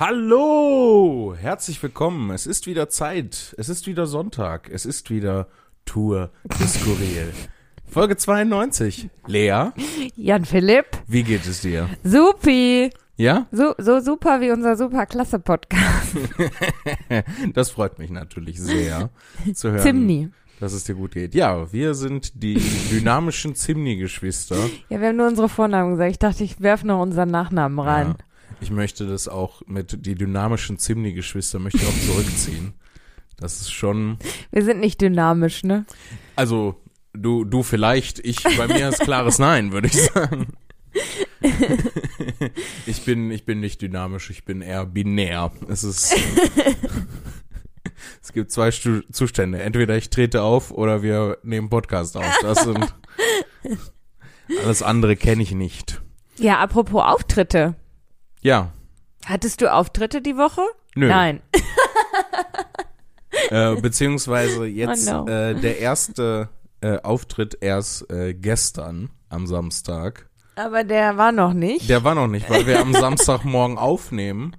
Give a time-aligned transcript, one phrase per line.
[0.00, 2.30] Hallo, herzlich willkommen.
[2.30, 3.54] Es ist wieder Zeit.
[3.58, 4.70] Es ist wieder Sonntag.
[4.72, 5.46] Es ist wieder
[5.84, 7.30] Tour de Skurril.
[7.84, 9.10] Folge 92.
[9.26, 9.72] Lea,
[10.16, 11.86] Jan Philipp, wie geht es dir?
[12.02, 12.88] supi.
[13.18, 13.46] Ja?
[13.52, 16.16] So, so super wie unser super klasse Podcast.
[17.52, 19.10] Das freut mich natürlich sehr
[19.52, 20.30] zu hören, Zimni.
[20.60, 21.34] dass es dir gut geht.
[21.34, 22.54] Ja, wir sind die
[22.90, 24.56] dynamischen Zimni-Geschwister.
[24.88, 26.12] Ja, wir haben nur unsere Vornamen gesagt.
[26.12, 28.14] Ich dachte, ich werfe noch unseren Nachnamen rein.
[28.18, 28.24] Ja.
[28.60, 32.74] Ich möchte das auch mit die dynamischen Zimni-Geschwister möchte ich auch zurückziehen.
[33.38, 34.18] Das ist schon,
[34.50, 35.86] Wir sind nicht dynamisch, ne?
[36.36, 36.76] also
[37.14, 40.48] du, du vielleicht, ich, bei mir ist klares Nein, würde ich sagen.
[42.86, 45.52] ich bin, ich bin nicht dynamisch, ich bin eher binär.
[45.68, 46.14] Es ist,
[48.22, 49.62] es gibt zwei Stu Zustände.
[49.62, 52.38] Entweder ich trete auf oder wir nehmen Podcast auf.
[52.42, 52.94] Das sind,
[54.62, 56.02] alles andere kenne ich nicht.
[56.36, 57.74] Ja, apropos Auftritte.
[58.42, 58.72] Ja,
[59.26, 60.62] Hattest du Auftritte die Woche?
[60.94, 61.08] nö.
[61.08, 61.40] Nein.
[63.50, 65.28] Äh, beziehungsweise jetzt Oh no.
[65.28, 66.48] äh, der erste
[66.80, 70.28] äh, Auftritt erst äh, gestern am Samstag.
[70.56, 71.88] Aber der war noch nicht.
[71.88, 74.56] Der war noch nicht, weil wir am Samstagmorgen aufnehmen.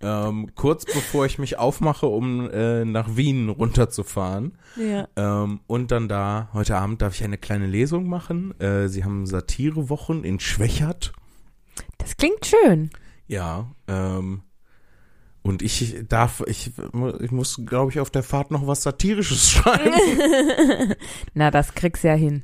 [0.00, 4.58] Ähm, kurz bevor ich mich aufmache, um äh, nach Wien runterzufahren.
[4.76, 5.06] ja.
[5.16, 8.58] Ähm, und dann da, heute Abend darf ich eine kleine Lesung machen.
[8.60, 11.12] Äh, sie haben Satirewochen in Schwächert.
[11.98, 12.90] Das klingt schön.
[13.32, 14.42] Ja, ähm,
[15.42, 16.70] und ich darf, ich,
[17.20, 19.94] ich muss, glaube ich, auf der Fahrt noch was Satirisches schreiben.
[21.34, 22.42] Na, das kriegst du ja hin.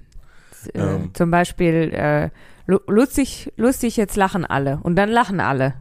[0.72, 1.10] Äh, Ähm.
[1.14, 2.30] Zum Beispiel, äh,
[2.66, 4.80] lu- lustig, lustig, jetzt lachen alle.
[4.82, 5.74] Und dann lachen alle.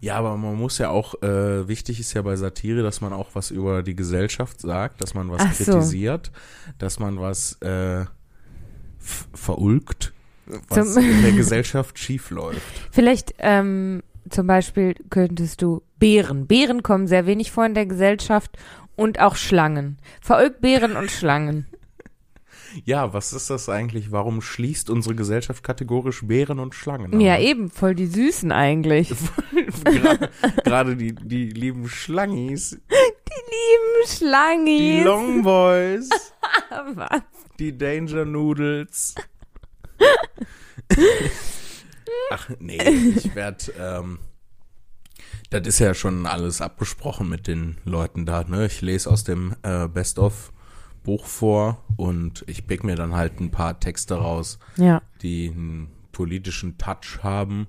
[0.00, 3.30] Ja, aber man muss ja auch, äh, wichtig ist ja bei Satire, dass man auch
[3.34, 5.64] was über die Gesellschaft sagt, dass man was Ach so.
[5.72, 6.32] kritisiert,
[6.78, 8.04] dass man was äh,
[9.32, 10.12] verulgt,
[10.68, 12.60] was Zum- in der Gesellschaft schief läuft.
[12.90, 16.46] Vielleicht ähm, zum Beispiel könntest du Bären.
[16.46, 18.56] Bären kommen sehr wenig vor in der Gesellschaft
[18.96, 19.98] und auch Schlangen.
[20.20, 21.66] Verölkt Bären und Schlangen.
[22.84, 24.10] Ja, was ist das eigentlich?
[24.10, 27.20] Warum schließt unsere Gesellschaft kategorisch Bären und Schlangen?
[27.20, 27.40] Ja, aus?
[27.40, 29.14] eben, voll die Süßen eigentlich.
[30.64, 35.04] Gerade die, die lieben Schlangis, Lieben die Schlangis.
[35.04, 36.08] Longboys,
[36.94, 37.22] Was?
[37.60, 39.14] die Danger Noodles.
[42.30, 42.78] Ach nee,
[43.16, 44.18] ich werde, ähm,
[45.50, 48.66] das ist ja schon alles abgesprochen mit den Leuten da, ne?
[48.66, 53.78] Ich lese aus dem äh, Best-of-Buch vor und ich pick mir dann halt ein paar
[53.78, 55.02] Texte raus, Ja.
[55.22, 57.66] die einen politischen Touch haben.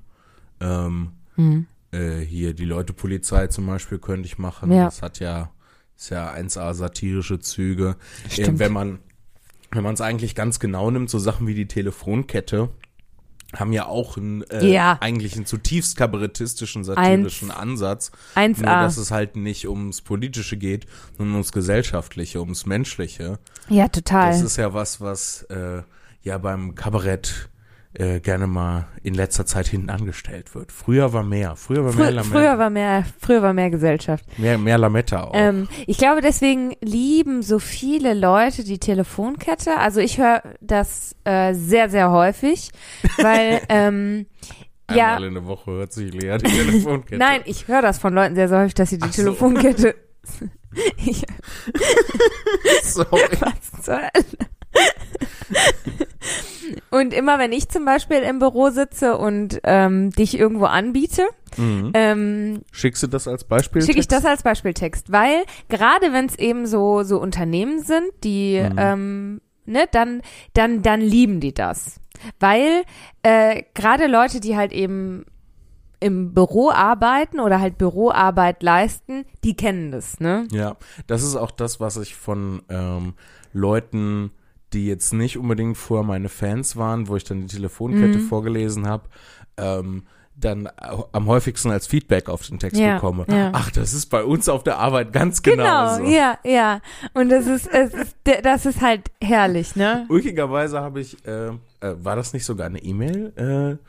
[0.60, 1.68] Ähm, Hm.
[1.92, 4.72] äh, hier die Leute Polizei zum Beispiel könnte ich machen.
[4.72, 4.86] Ja.
[4.86, 5.52] Das hat ja,
[5.98, 7.98] ist ja 1A satirische Züge.
[8.26, 8.60] Äh, Stimmt.
[8.60, 9.00] wenn man,
[9.72, 12.70] wenn man es eigentlich ganz genau nimmt, so Sachen wie die Telefonkette
[13.54, 14.98] haben ja auch einen, äh, Ja.
[15.02, 18.12] eigentlich einen zutiefst kabarettistischen, satirischen Ansatz.
[18.36, 18.82] Nur, 1a.
[18.84, 20.86] dass es halt nicht ums Politische geht,
[21.18, 23.40] sondern ums Gesellschaftliche, ums Menschliche.
[23.70, 24.32] Ja, total.
[24.32, 25.84] Das ist ja was, was äh,
[26.22, 27.50] ja beim Kabarett
[28.00, 30.72] äh, gerne mal in letzter Zeit hinten angestellt wird.
[30.72, 31.56] Früher war mehr.
[31.56, 34.26] Früher war mehr, Frü Lametta, früher war mehr, früher war mehr Gesellschaft.
[34.38, 35.34] mehr, mehr Lametta auch.
[35.34, 39.78] Ähm, ich glaube, deswegen lieben so viele Leute die Telefonkette.
[39.78, 42.72] Also ich höre das äh, sehr, sehr häufig,
[43.18, 44.26] weil ähm,
[44.92, 47.18] ja, Einmal in der Woche hört sich Lea die Telefonkette.
[47.18, 49.24] nein, ich höre das von Leuten sehr, sehr häufig, dass sie die so.
[49.24, 49.96] Telefonkette.
[50.98, 51.24] ich,
[52.84, 53.30] Sorry.
[53.40, 54.00] was zur?
[57.00, 61.24] Und immer wenn ich zum Beispiel im Büro sitze und ähm, dich irgendwo anbiete,
[61.58, 61.92] Mhm.
[61.94, 63.82] ähm, Schickst du das als Beispiel?
[63.82, 68.60] schicke ich das als Beispieltext, weil gerade wenn es eben so so Unternehmen sind, die
[68.62, 68.76] Mhm.
[68.78, 70.22] ähm, ne, dann
[70.54, 72.00] dann dann lieben die das,
[72.40, 72.84] weil
[73.24, 75.26] äh, gerade Leute, die halt eben
[76.02, 80.46] im Büro arbeiten oder halt Büroarbeit leisten, die kennen das, ne?
[80.52, 80.76] Ja,
[81.08, 83.14] das ist auch das, was ich von ähm,
[83.54, 84.32] Leuten,
[84.74, 88.24] die jetzt nicht unbedingt vorher meine Fans waren, wo ich dann die Telefonkette Mhm.
[88.28, 89.04] vorgelesen habe,
[89.58, 90.04] ähm,
[90.38, 90.68] dann
[91.14, 93.26] am häufigsten als Feedback auf den Text Ja, bekomme.
[93.30, 93.52] ja.
[93.54, 96.82] Ach, das ist bei uns auf der Arbeit ganz genau, Genau, ja, ja.
[97.14, 100.06] Und das ist, es ist, das ist halt herrlich, ne?
[100.10, 101.52] Ulkigerweise habe ich, äh, äh,
[102.04, 103.80] war das nicht sogar eine E-Mail?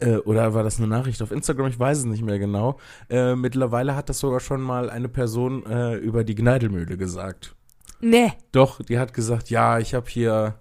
[0.00, 1.66] Äh, äh, oder war das eine Nachricht auf Instagram?
[1.66, 2.78] Ich weiß es nicht mehr genau.
[3.10, 5.64] Äh, mittlerweile hat das sogar schon mal eine Person
[6.00, 7.56] über die Gneidelmühle gesagt.
[8.02, 8.32] Ne.
[8.50, 10.56] Doch, die hat gesagt, ja, ich habe hier,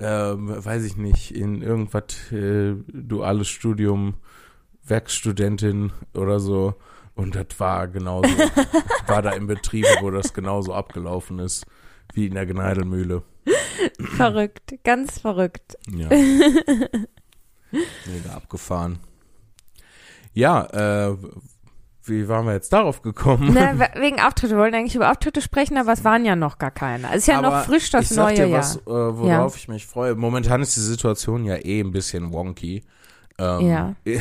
[0.00, 4.14] ähm, weiß ich nicht, in irgendwas äh, duales Studium,
[4.84, 6.74] Werkstudentin oder so.
[7.14, 8.28] Und das war genauso,
[9.06, 11.64] war da im Betrieb, wo das genauso abgelaufen ist,
[12.12, 13.22] wie in der Gneidelmühle.
[14.16, 15.78] Verrückt, ganz verrückt.
[15.94, 16.08] Ja.
[17.70, 18.98] Mega abgefahren.
[20.32, 21.16] Ja, äh,
[22.04, 23.54] wie waren wir jetzt darauf gekommen?
[23.54, 24.54] We- wegen Auftritte.
[24.54, 27.08] Wir wollen eigentlich über Auftritte sprechen, aber es waren ja noch gar keine.
[27.10, 28.58] Es ist ja Aber noch frisch das ich sag neue dir Jahr.
[28.60, 30.14] was, äh, worauf ich mich freue.
[30.14, 32.82] Momentan ist die Situation ja eh ein bisschen wonky.
[33.38, 33.94] Ähm, Ja.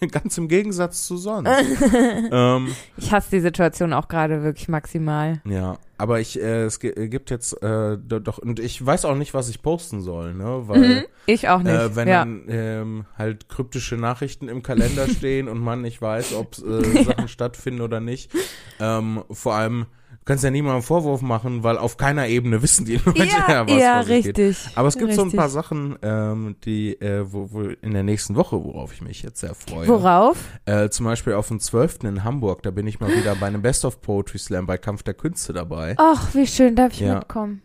[0.12, 1.50] Ganz im Gegensatz zu sonst.
[2.32, 5.40] ähm, Ich hasse die Situation auch gerade wirklich maximal.
[5.44, 9.14] ja, aber ich, äh, es gi- gibt jetzt äh, do- doch, und ich weiß auch
[9.16, 10.62] nicht, was ich posten soll, ne?
[10.66, 11.02] Weil Mhm.
[11.26, 11.74] Ich auch nicht.
[11.74, 12.20] Äh, wenn ja.
[12.20, 17.28] dann ähm, halt kryptische Nachrichten im Kalender stehen und man nicht weiß, ob äh, Sachen
[17.28, 18.32] stattfinden oder nicht.
[18.80, 19.86] Ähm, vor allem,
[20.20, 23.66] du kannst ja niemandem Vorwurf machen, weil auf keiner Ebene wissen die Leute ja, ja,
[23.66, 24.38] was ja sich geht.
[24.38, 24.76] richtig.
[24.76, 25.38] Aber es gibt so ein Richtig.
[25.38, 29.40] paar Sachen, ähm, die äh, wo, wo in der nächsten Woche, worauf ich mich jetzt
[29.40, 29.88] sehr freue.
[29.88, 30.38] Worauf?
[30.66, 32.04] Äh, zum Beispiel auf dem 12.
[32.04, 35.02] in Hamburg, da bin ich mal wieder bei einem Best of Poetry Slam bei Kampf
[35.02, 35.94] der Künste dabei.
[35.98, 37.16] Ach, wie schön, darf ich Ja.
[37.16, 37.62] mitkommen?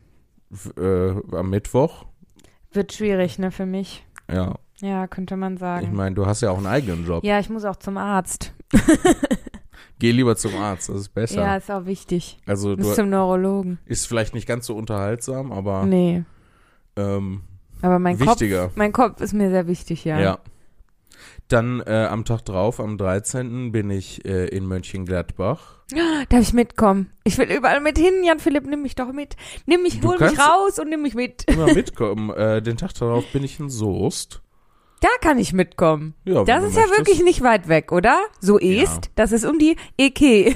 [0.77, 2.05] Äh, am Mittwoch.
[2.71, 4.05] Wird schwierig, ne, für mich.
[4.31, 5.95] Ja, Ja, könnte man ich sagen.
[5.95, 7.23] meine, du hast ja auch einen eigenen Job.
[7.23, 8.53] ja, ich muss auch zum Arzt.
[9.99, 11.41] Geh lieber zum Arzt, das ist besser.
[11.41, 12.37] Ja, ist auch wichtig.
[12.45, 13.79] Also du zum Neurologen.
[13.85, 16.23] ist vielleicht nicht ganz so unterhaltsam, aber Nee.
[16.97, 17.41] ähm,
[17.81, 18.63] Aber mein wichtiger.
[18.65, 20.19] Kopf, mein Kopf ist mir sehr wichtig, ja.
[20.19, 20.39] Ja.
[21.47, 23.71] Dann äh, am Tag drauf, am 13.
[23.71, 25.75] bin ich äh, in Mönchengladbach.
[26.29, 27.11] Darf ich mitkommen?
[27.23, 29.35] Ich will überall mit hin, Jan Philipp, nimm mich doch mit.
[29.67, 31.43] Nimm mich, Du hol mich raus und nimm mich mit.
[31.45, 32.31] Immer mitkommen.
[32.31, 34.41] äh, den Tag darauf bin ich in Soest.
[35.05, 36.15] Da kann ich mitkommen.
[36.23, 36.97] Ja, Das ist ja möchtest.
[36.97, 38.17] wirklich nicht weit weg, oder?
[38.39, 38.81] So Ja.
[38.81, 40.55] ist, das ist um die EK.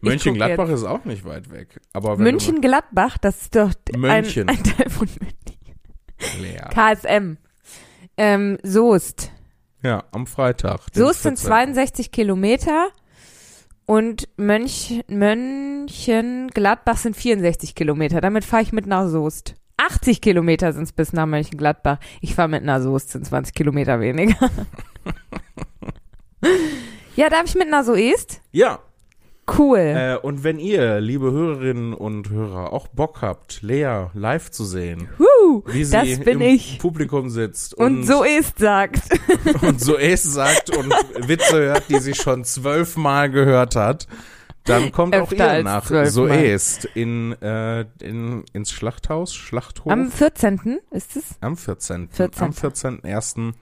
[0.00, 1.80] Mönchengladbach ist auch nicht weit weg.
[1.92, 4.48] Aber wenn München-Gladbach, das ist doch ein, München.
[4.48, 5.36] ein Teil von München.
[6.40, 6.68] Leer.
[6.72, 7.36] KSM.
[8.16, 9.32] Ähm, Soest.
[9.82, 10.82] Ja, am Freitag.
[10.92, 11.46] Soest sind 14..
[11.48, 12.88] 62 Kilometer
[13.86, 18.20] und Mönch, Mönchengladbach sind 64 Kilometer.
[18.20, 19.54] Damit fahre ich mit nach Soest.
[19.86, 21.98] 80 Kilometer sind es bis nach Mönchengladbach.
[22.20, 24.36] Ich fahre mit nach Soest, sind 20 Kilometer weniger.
[27.16, 28.40] ja, darf ich mit nach Soest?
[28.52, 28.80] Ja,
[29.58, 29.78] Cool.
[29.78, 35.08] äh, und wenn ihr, liebe Hörerinnen und Hörer, auch Bock habt, Lea live zu sehen,
[35.18, 36.78] Huh, wie sie das bin im ich.
[36.78, 39.00] Publikum sitzt und, Und so ist, sagt.
[39.62, 40.94] und so es sagt und
[41.26, 44.06] Witze hört, die sie schon zwölfmal gehört hat,
[44.64, 46.10] dann kommt auch ihr nach zwölfmal.
[46.10, 50.80] so est in, äh, in, ins Schlachthaus, Schlachthof Am 14.
[50.90, 51.24] ist es?
[51.40, 52.08] am 14.
[52.10, 52.44] 14..
[52.44, 53.52] Am 14.01.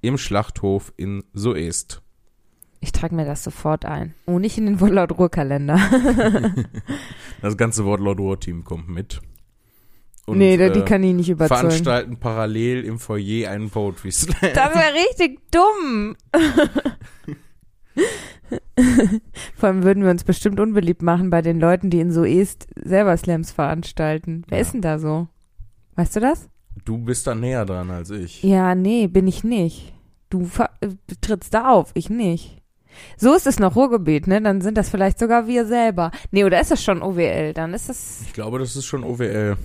[0.00, 2.02] im Schlachthof in Soest.
[2.80, 4.14] Ich trage mir das sofort ein.
[4.26, 5.78] Oh, nicht in den Wortlaut-Ruhr-Kalender.
[7.42, 9.20] Das ganze Wortlaut-Ruhr-Team kommt mit.
[10.26, 11.60] nee, da- die äh, kann ich nicht überzeugen.
[11.60, 14.34] veranstalten parallel im Foyer einen Poetry Slam.
[14.54, 16.16] Das wäre richtig dumm.
[19.54, 23.16] Vor allem würden wir uns bestimmt unbeliebt machen bei den Leuten, die in Soest selber
[23.16, 24.44] Slams veranstalten.
[24.48, 24.62] Wer Ja.
[24.62, 25.28] ist denn da so?
[25.96, 26.48] Weißt du das?
[26.84, 28.42] Du bist da näher dran als ich.
[28.42, 29.92] Ja, nee, bin ich nicht.
[30.30, 30.48] Du,
[30.80, 30.88] äh,
[31.20, 32.62] trittst da auf, ich nicht.
[33.16, 34.40] So ist es noch Ruhrgebiet, ne?
[34.40, 36.10] Dann sind das vielleicht sogar wir selber.
[36.30, 37.52] Nee, oder ist das schon OWL?
[37.52, 39.56] Dann ist das, Ich glaube, das ist schon OWL.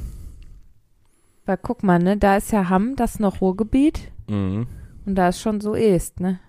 [1.45, 2.17] weil guck mal, ne?
[2.17, 4.11] Da ist ja Hamm, das noch Ruhrgebiet.
[4.29, 4.67] Mhm.
[5.05, 6.39] Und da ist schon Soest, ne?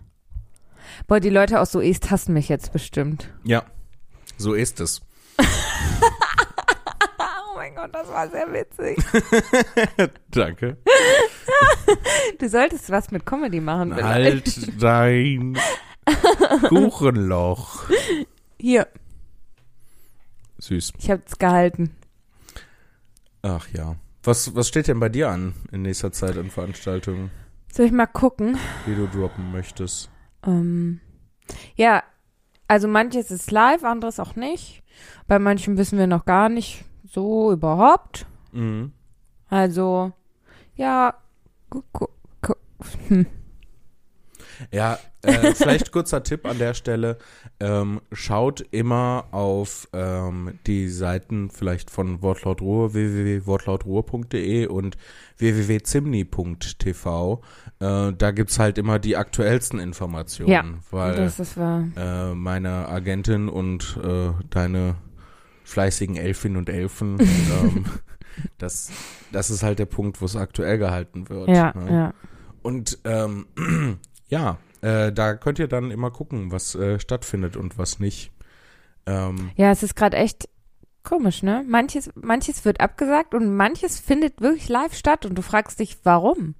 [1.06, 3.30] Boah, die Leute aus Soest hassen mich jetzt bestimmt.
[3.44, 3.64] Ja,
[4.36, 5.00] so ist es.
[7.56, 8.98] Oh mein Gott, das war sehr witzig.
[10.30, 10.76] Danke.
[12.38, 13.94] Du solltest was mit Comedy machen.
[13.94, 14.46] vielleicht.
[14.56, 15.56] Halt dein
[16.68, 17.84] Kuchenloch.
[18.58, 18.88] Hier,
[20.58, 20.92] Süß.
[20.98, 21.94] ich hab's gehalten.
[23.42, 23.96] Ach ja.
[24.24, 27.30] Was, was steht denn bei dir an in nächster Zeit an Veranstaltungen,
[27.72, 28.58] Soll ich mal gucken?
[28.86, 30.10] die du droppen möchtest?
[30.46, 31.00] Ähm,
[31.76, 32.02] ja,
[32.68, 34.82] also manches ist live, anderes auch nicht.
[35.26, 38.26] Bei manchen wissen wir noch gar nicht so überhaupt.
[38.52, 38.92] Mhm.
[39.48, 40.12] Also,
[40.76, 41.14] ja,
[41.70, 42.06] gu- gu-
[42.42, 42.54] gu-
[43.08, 43.26] hm.
[44.70, 47.18] Ja, äh, vielleicht kurzer Tipp an der Stelle.
[47.60, 54.96] Ähm, schaut immer auf ähm, die Seiten vielleicht von Wortlaut Ruhr, www.wortlautruhr.de und
[55.38, 57.42] www.zimni.tv.
[57.80, 60.50] Äh, da gibt's halt immer die aktuellsten Informationen.
[60.50, 61.84] Ja, weil das ist wahr.
[61.96, 64.96] äh, meine Agentin und äh, deine
[65.64, 67.84] fleißigen Elfinnen und Elfen, ähm,
[68.58, 68.90] das,
[69.32, 71.48] das ist halt der Punkt, wo es aktuell gehalten wird.
[71.48, 71.92] Ja, ne?
[71.92, 72.14] ja.
[72.62, 73.46] Und ähm,
[74.28, 78.30] ja, äh, da könnt ihr dann immer gucken, was äh, stattfindet und was nicht.
[79.06, 80.48] Ähm, Ja, es ist gerade echt
[81.02, 81.64] komisch, ne?
[81.68, 86.54] Manches, manches wird abgesagt und manches findet wirklich live statt und du fragst dich, warum?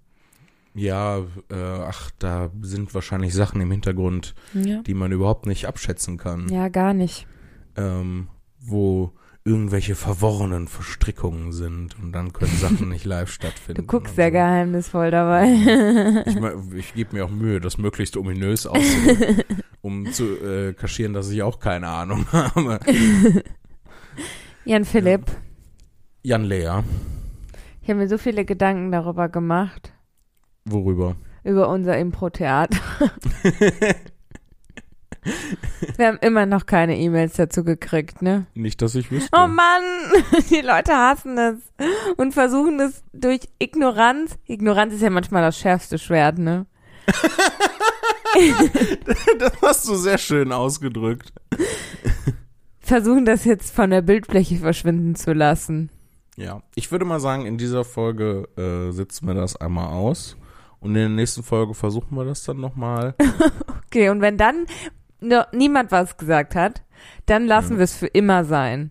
[0.77, 1.19] ja,
[1.51, 4.83] äh, ach, da sind wahrscheinlich Sachen im Hintergrund, Ja.
[4.83, 6.49] die man überhaupt nicht abschätzen kann.
[6.49, 7.29] Ja, gar nicht.
[7.77, 8.27] Ähm,
[8.59, 9.13] wo
[9.47, 13.83] irgendwelche verworrenen Verstrickungen sind und dann können Sachen nicht live stattfinden.
[13.83, 14.33] Du guckst sehr so.
[14.33, 15.45] geheimnisvoll dabei.
[16.27, 21.31] Ich, ich gebe mir auch Mühe, das möglichst ominös auszudrücken, um zu äh, kaschieren, dass
[21.31, 22.81] ich auch keine Ahnung habe.
[24.65, 25.31] Jan Philipp,
[26.23, 26.83] Jan Lea,
[27.83, 29.93] ich habe mir so viele Gedanken darüber gemacht,
[30.65, 31.17] worüber?
[31.43, 32.79] über unser Impro-Theater.
[35.97, 38.47] Wir haben immer noch keine E-Mails dazu gekriegt, ne?
[38.55, 39.31] Nicht, dass ich wüsste.
[39.33, 39.83] Oh Mann,
[40.51, 41.55] die Leute hassen das
[42.17, 44.39] und versuchen das durch Ignoranz.
[44.47, 46.67] Ignoranz ist ja manchmal das schärfste Schwert, ne?
[49.39, 51.33] Das hast du sehr schön ausgedrückt.
[52.81, 55.89] Versuchen das jetzt von der Bildfläche verschwinden zu lassen.
[56.37, 60.37] Ja, ich würde mal sagen, in dieser Folge äh, sitzen wir das einmal aus.
[60.81, 63.15] Und in der nächsten Folge versuchen wir das dann nochmal.
[63.87, 64.67] Okay, und wenn dann
[65.21, 66.83] no, niemand was gesagt hat,
[67.27, 67.79] dann lassen Ja.
[67.79, 68.91] wir es für immer sein.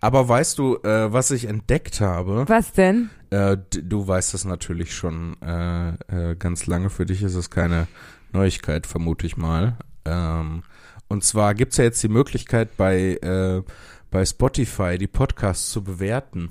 [0.00, 2.44] Aber weißt du, äh, was ich entdeckt habe?
[2.48, 3.10] Was denn?
[3.30, 5.90] Äh, du weißt das natürlich schon äh,
[6.30, 6.88] äh, ganz lange.
[6.90, 7.86] Für dich ist es keine
[8.32, 9.76] Neuigkeit, vermute ich mal.
[10.06, 10.62] Ähm,
[11.08, 13.62] und zwar gibt's ja jetzt die Möglichkeit bei, äh,
[14.10, 16.48] bei Spotify die Podcasts zu bewerten.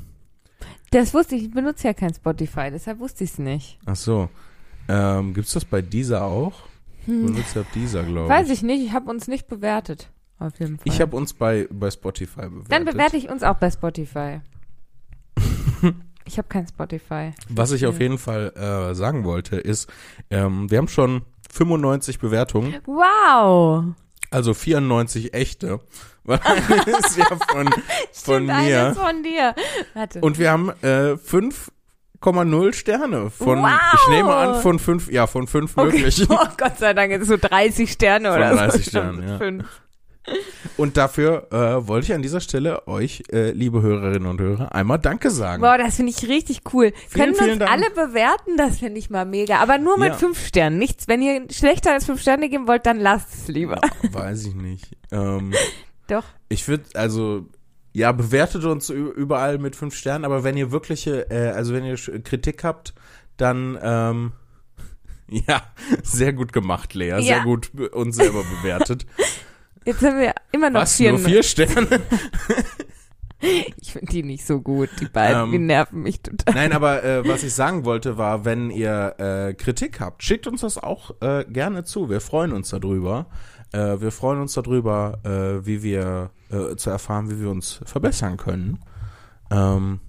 [0.92, 3.80] Das wusste ich, ich benutze ja kein Spotify, deshalb wusste ich es nicht.
[3.86, 4.30] Ach so.
[4.88, 6.54] Ähm, gibt's das bei dieser auch?
[7.08, 7.44] Du Hm.
[7.74, 8.30] dieser, glaube ich.
[8.30, 10.12] Weiß ich nicht, ich habe uns nicht bewertet.
[10.40, 10.84] Auf jeden Fall.
[10.94, 12.72] Ich habe uns bei, bei Spotify bewertet.
[12.72, 14.42] Dann bewerte ich uns auch bei Spotify.
[16.26, 17.34] ich habe kein Spotify.
[17.50, 19.90] Was ich auf jeden Fall äh, sagen wollte, ist,
[20.30, 23.86] ähm, wir haben schon 95 Bewertungen, Wow!
[24.30, 25.80] also 94 echte.
[26.24, 26.40] Weil
[27.00, 27.70] ist ja von,
[28.12, 28.54] von Stimmt, mir.
[28.88, 29.56] eines von dir.
[29.94, 30.20] Warte.
[30.20, 31.16] Und wir haben äh,
[32.22, 33.70] 5,0 Sterne von, Wow!
[33.94, 35.86] ich nehme an, von fünf, ja, von fünf okay.
[35.98, 36.28] möglichen.
[36.32, 38.90] Oh Gott sei Dank, jetzt so 30 Sterne Von oder 30 so.
[38.90, 39.38] Sternen, ja.
[39.38, 39.82] Fünf.
[40.76, 45.00] Und dafür äh, wollte ich an dieser Stelle euch, äh, liebe Hörerinnen und Hörer, einmal
[45.00, 45.62] Danke sagen.
[45.62, 46.92] Boah, das finde ich richtig cool.
[47.08, 47.72] Vielen, Können vielen uns Dank.
[47.72, 48.58] alle bewerten?
[48.58, 49.60] Das finde ich mal mega.
[49.60, 50.14] Aber nur mit Ja.
[50.16, 50.80] fünf Sternen.
[50.80, 51.08] Nichts.
[51.08, 53.80] Wenn ihr schlechter als fünf Sterne geben wollt, dann lasst es lieber.
[54.12, 54.98] Weiß ich nicht.
[55.14, 55.54] Ähm,
[56.10, 56.26] Doch.
[56.50, 57.46] Ich würde, also,
[57.98, 61.96] ja, bewertet uns überall mit fünf Sternen, aber wenn ihr wirkliche, äh, also wenn ihr
[62.22, 62.94] Kritik habt,
[63.38, 64.32] dann, ähm,
[65.30, 65.64] ja,
[66.04, 67.22] sehr gut gemacht, Lea.
[67.22, 67.44] Sehr Ja.
[67.44, 69.06] gut be- uns selber bewertet.
[69.86, 70.98] Jetzt haben wir immer noch Was?
[70.98, 71.12] vier.
[71.12, 71.88] Nur vier Sterne?
[73.40, 74.90] Ich finde die nicht so gut.
[75.00, 76.56] Die beiden, Ähm, die nerven mich total.
[76.56, 80.62] Nein, aber äh, was ich sagen wollte, war, wenn ihr äh, Kritik habt, schickt uns
[80.62, 82.10] das auch äh, gerne zu.
[82.10, 83.28] Wir freuen uns darüber.
[83.72, 88.38] Äh, wir freuen uns darüber, äh, wie wir äh, zu erfahren, wie wir uns verbessern
[88.38, 88.80] können.
[89.52, 90.00] Ähm,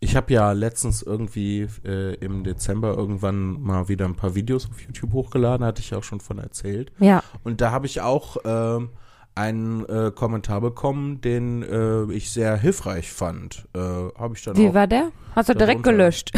[0.00, 4.80] ich habe ja letztens irgendwie äh, im Dezember irgendwann mal wieder ein paar Videos auf
[4.80, 6.92] YouTube hochgeladen, hatte ich ja auch schon von erzählt.
[7.00, 7.22] Ja.
[7.42, 8.90] Und da habe ich auch ähm,
[9.34, 13.66] einen äh, Kommentar bekommen, den äh, ich sehr hilfreich fand.
[13.74, 15.10] Habe ich dann Wie auch war der?
[15.34, 16.32] Hast du direkt gelöscht?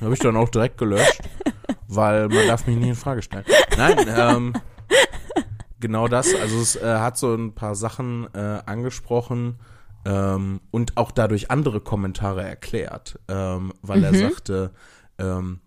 [0.00, 1.22] habe ich dann auch direkt gelöscht,
[1.88, 3.44] weil man darf mich nie in Frage stellen.
[3.76, 4.52] Nein, ähm,
[5.80, 6.34] genau das.
[6.34, 9.58] Also es äh, hat so ein paar Sachen äh, angesprochen
[10.04, 14.16] ähm, und auch dadurch andere Kommentare erklärt, ähm, weil er Mhm.
[14.16, 14.72] sagte,
[15.18, 15.60] ähm,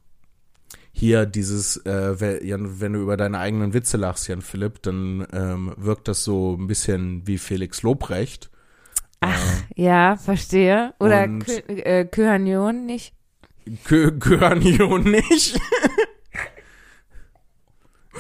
[0.92, 5.74] hier dieses, äh, Jan, wenn du über deine eigenen Witze lachst, Jan Philipp, dann ähm,
[5.78, 8.50] wirkt das so ein bisschen wie Felix Lobrecht.
[9.22, 10.94] Ach, ja, verstehe.
[11.00, 11.28] Oder
[11.68, 13.14] äh, Köhanion nicht?
[13.84, 15.60] Kö gehören Johann nicht.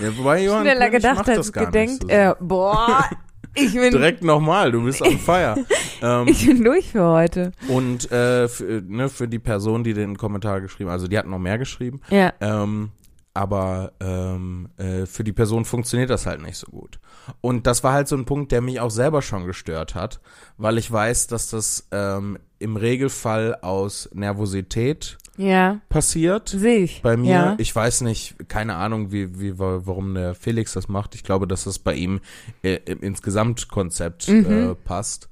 [0.01, 2.03] ja, wobei Johann Schneller König gedacht als gedenkt.
[2.03, 2.07] so.
[2.09, 3.03] Äh, boah,
[3.53, 5.55] ich bin, Direkt nochmal, du bist on fire.
[6.01, 7.51] ähm, ich bin durch für heute.
[7.67, 11.39] und äh, für, ne, für die Person, die den Kommentar geschrieben also die hat noch
[11.39, 12.33] mehr geschrieben, Ja.
[12.41, 12.91] ähm,
[13.33, 16.99] aber ähm, äh, für die Person funktioniert das halt nicht so gut.
[17.41, 20.19] Und das war halt so ein Punkt, der mich auch selber schon gestört hat,
[20.57, 26.49] weil ich weiß, dass das ähm, im Regelfall aus Nervosität Ja, passiert.
[26.49, 27.01] sehe ich.
[27.01, 27.55] Bei mir, Ja.
[27.59, 31.15] ich weiß nicht, keine Ahnung, wie, wie, wa- warum der Felix das macht.
[31.15, 32.19] Ich glaube, dass das bei ihm
[32.63, 34.45] äh, ins Gesamtkonzept Mhm.
[34.71, 35.29] äh, passt.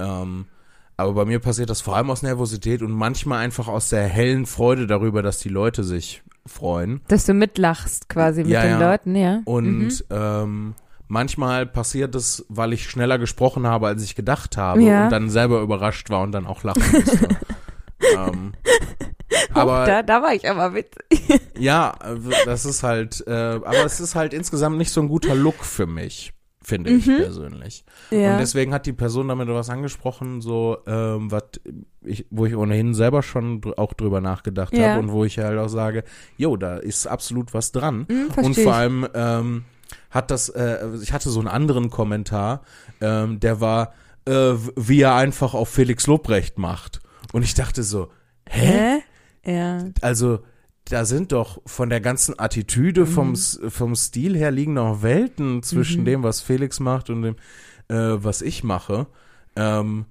[0.00, 0.46] Ähm,
[0.96, 4.46] aber bei mir passiert das vor allem aus Nervosität und manchmal einfach aus der hellen
[4.46, 7.00] Freude darüber, dass die Leute sich freuen.
[7.08, 8.90] Dass du mitlachst quasi mit Ja, den ja.
[8.90, 9.40] Leuten, ja.
[9.46, 9.90] Und Mhm.
[10.10, 10.74] ähm,
[11.08, 15.04] manchmal passiert es, weil ich schneller gesprochen habe, als ich gedacht habe Ja.
[15.04, 17.28] und dann selber überrascht war und dann auch lachen musste.
[18.16, 18.52] ähm,
[19.54, 21.40] aber da, da war ich aber witzig.
[21.58, 21.94] Ja,
[22.44, 25.86] das ist halt, äh, aber es ist halt insgesamt nicht so ein guter Look für
[25.86, 26.33] mich,
[26.64, 27.16] finde ich Mhm.
[27.18, 27.84] persönlich.
[28.10, 28.32] Ja.
[28.32, 31.42] Und deswegen hat die Person damit was angesprochen, so, ähm, was
[32.02, 34.90] ich, wo ich ohnehin selber schon dr auch drüber nachgedacht Ja.
[34.90, 36.04] habe und wo ich halt auch sage,
[36.36, 38.06] jo, da ist absolut was dran.
[38.08, 38.68] Hm, und vor ich.
[38.72, 39.64] allem ähm,
[40.10, 42.62] hat das, äh, ich hatte so einen anderen Kommentar,
[43.00, 43.92] ähm, der war,
[44.26, 47.00] äh, wie er einfach auf Felix Lobrecht macht.
[47.32, 48.10] Und ich dachte so,
[48.48, 49.00] hä?
[49.44, 49.84] Ja.
[50.00, 50.40] Also,
[50.88, 55.62] da sind doch von der ganzen Attitüde, vom, S- vom Stil her liegen noch Welten
[55.62, 57.36] zwischen dem, was Felix macht und dem,
[57.88, 59.06] äh, was ich mache.
[59.56, 60.04] Ähm,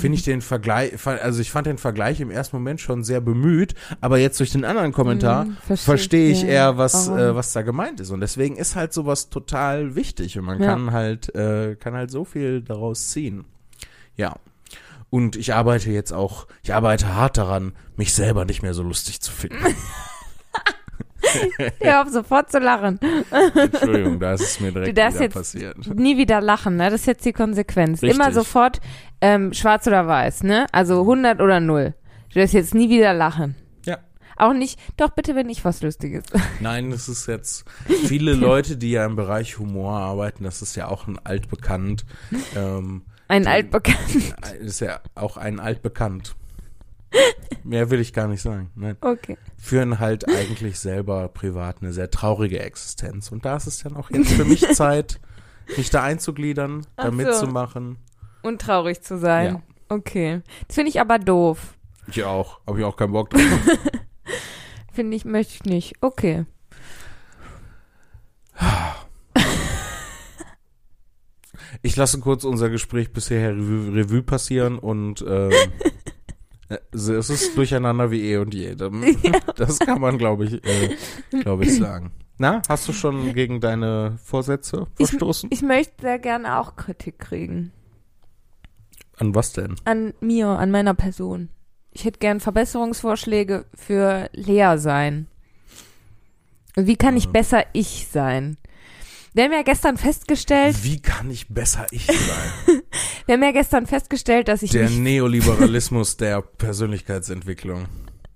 [0.00, 3.74] Finde ich den Vergleich, also ich fand den Vergleich im ersten Moment schon sehr bemüht,
[4.00, 7.60] aber jetzt durch den anderen Kommentar Mhm, verstehe ich, ja, eher, was, äh, was da
[7.60, 8.10] gemeint ist.
[8.10, 10.66] Und deswegen ist halt sowas total wichtig und man Ja.
[10.68, 13.44] kann halt, äh, kann halt so viel daraus ziehen.
[14.16, 14.36] Ja.
[15.10, 19.20] Und ich arbeite jetzt auch, ich arbeite hart daran, mich selber nicht mehr so lustig
[19.20, 19.56] zu finden.
[21.80, 22.98] Hör auf, sofort zu lachen.
[23.54, 25.94] Entschuldigung, da ist es mir direkt Du darfst wieder jetzt passiert.
[25.94, 26.90] Nie wieder lachen, ne?
[26.90, 28.02] Das ist jetzt die Konsequenz.
[28.02, 28.18] Richtig.
[28.18, 28.80] Immer sofort
[29.20, 30.66] ähm, schwarz oder weiß, ne?
[30.72, 31.94] Also 100 oder 0.
[32.32, 33.54] Du darfst jetzt nie wieder lachen.
[33.84, 33.98] Ja.
[34.36, 36.24] Auch nicht, doch bitte, wenn ich was Lustiges.
[36.60, 40.88] Nein, es ist jetzt viele Leute, die ja im Bereich Humor arbeiten, das ist ja
[40.88, 42.04] auch ein altbekannt,
[42.54, 44.34] ähm, Ein Die- altbekannt.
[44.60, 46.34] ist ja auch ein altbekannt.
[47.64, 48.70] Mehr will ich gar nicht sagen.
[48.74, 48.96] Nein.
[49.00, 49.36] Okay.
[49.56, 53.30] Führen halt eigentlich selber privat eine sehr traurige Existenz.
[53.32, 55.20] Und da ist es dann auch jetzt für mich Zeit,
[55.76, 57.16] mich da einzugliedern, Ach da so.
[57.16, 57.98] mitzumachen.
[58.42, 59.54] Und traurig zu sein.
[59.54, 59.62] Ja.
[59.96, 60.42] Okay.
[60.66, 61.74] Das finde ich aber doof.
[62.08, 62.60] Ich auch.
[62.66, 63.42] Habe ich auch keinen Bock drauf.
[64.92, 65.94] Finde ich, möchte ich nicht.
[66.00, 66.44] Okay.
[71.82, 75.52] Ich lasse kurz unser Gespräch bisher Revue, Revue passieren und ähm,
[76.68, 78.74] äh, es ist durcheinander wie eh und je.
[79.56, 80.96] Das kann man, glaube ich, äh,
[81.42, 82.12] glaube ich, sagen.
[82.38, 85.50] Na, hast du schon gegen deine Vorsätze Ich- verstoßen?
[85.52, 87.72] Ich möchte sehr gerne auch Kritik kriegen.
[89.16, 89.74] An was denn?
[89.84, 91.48] An mir, an meiner Person.
[91.90, 95.26] Ich hätte gern Verbesserungsvorschläge für Lea sein.
[96.76, 97.32] Wie kann ich Mhm.
[97.32, 98.56] besser ich sein?
[99.34, 102.82] Wir haben ja gestern festgestellt, Wie kann ich besser ich sein?
[103.26, 107.86] wir haben ja gestern festgestellt, dass ich Der Neoliberalismus der Persönlichkeitsentwicklung.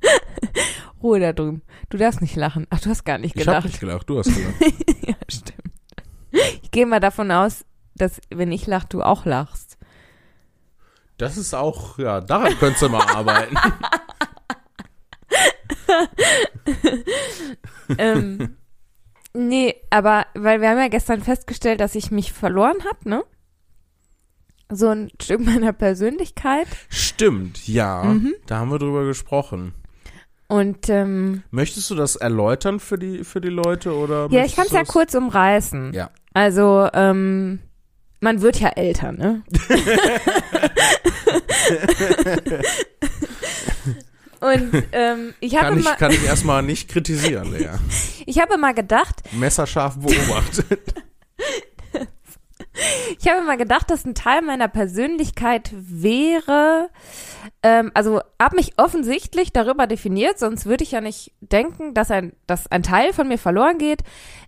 [1.03, 1.63] Ruhe da drüben.
[1.89, 2.67] Du darfst nicht lachen.
[2.71, 3.67] Ach, du hast gar nicht Ich habe gelacht.
[3.67, 4.55] nicht gelacht, du hast gelacht.
[5.07, 5.63] ja, stimmt.
[6.63, 9.79] Ich gehe mal davon aus, dass wenn ich lach, du auch lachst.
[11.19, 13.57] Das ist auch, ja, daran könntest du mal arbeiten.
[17.99, 18.57] ähm,
[19.35, 23.25] nee, aber weil wir haben ja gestern festgestellt, dass ich mich verloren habe, ne?
[24.71, 26.67] So ein Stück meiner Persönlichkeit.
[26.89, 28.05] Stimmt, ja.
[28.05, 28.35] Mhm.
[28.47, 29.75] Da haben wir drüber gesprochen.
[30.49, 34.29] Und ähm, Möchtest du das erläutern für die, für die Leute oder?
[34.31, 35.95] ja, ich kann es ja kurz umreißen.
[35.95, 36.11] Ja.
[36.35, 37.61] Also, ähm,
[38.21, 39.43] man wird ja älter, ne?
[44.43, 47.71] Und ähm, ich habe Kann ich, mal, kann ich erstmal nicht kritisieren, Lea.
[48.27, 50.95] ich habe mal gedacht, Messerscharf beobachtet.
[53.19, 56.89] Ich habe immer gedacht, dass ein Teil meiner Persönlichkeit wäre,
[57.63, 62.33] ähm, also habe mich offensichtlich darüber definiert, sonst würde ich ja nicht denken, dass ein,
[62.47, 64.03] dass ein Teil von mir verloren geht,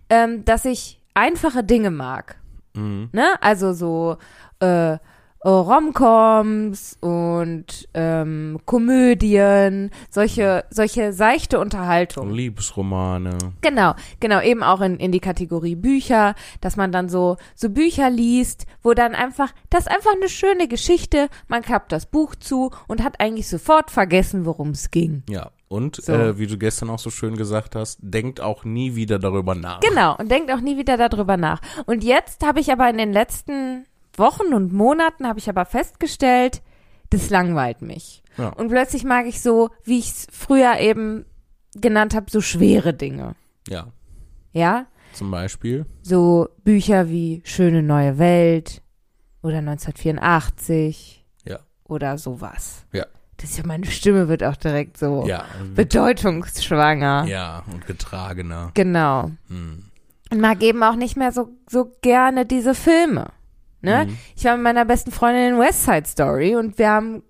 [0.09, 2.37] ähm, dass ich einfache Dinge mag.
[2.73, 3.09] mhm.
[3.11, 3.35] Ne?
[3.41, 4.17] Also so
[4.59, 4.97] äh,
[5.43, 12.31] Romcoms und ähm, Komödien, solche, solche seichte Unterhaltung.
[12.31, 13.37] Liebesromane.
[13.61, 18.09] Genau, genau, eben auch in, in die Kategorie Bücher, dass man dann so, so Bücher
[18.09, 22.71] liest, wo dann einfach, das ist einfach eine schöne Geschichte, man klappt das Buch zu
[22.87, 25.23] und hat eigentlich sofort vergessen, worum es ging.
[25.29, 25.51] Ja.
[25.67, 26.13] Und So.
[26.13, 29.79] äh, wie du gestern auch so schön gesagt hast, denkt auch nie wieder darüber nach.
[29.79, 31.59] Genau, und denkt auch nie wieder darüber nach.
[31.85, 33.85] Und jetzt habe ich aber in den letzten
[34.17, 36.61] Wochen und Monaten habe ich aber festgestellt,
[37.09, 38.23] das langweilt mich.
[38.37, 38.49] Ja.
[38.49, 41.25] Und plötzlich mag ich so, wie ich es früher eben
[41.75, 43.35] genannt habe, so schwere Dinge.
[43.67, 43.87] Ja.
[44.51, 44.87] Ja?
[45.13, 45.85] Zum Beispiel.
[46.01, 48.81] So Bücher wie Schöne neue Welt
[49.43, 51.59] oder 1984 Ja.
[51.85, 52.85] oder sowas.
[52.91, 53.05] Ja.
[53.37, 55.43] Das ist ja meine Stimme wird auch direkt so Ja.
[55.75, 57.25] bedeutungsschwanger.
[57.27, 58.71] Ja, und getragener.
[58.73, 59.31] Genau.
[59.49, 59.83] Hm.
[60.31, 63.27] Und mag eben auch nicht mehr so, so gerne diese Filme.
[63.85, 64.05] Ne?
[64.07, 64.17] Mhm.
[64.35, 67.23] Ich war mit meiner besten Freundin in West Side Story und wir haben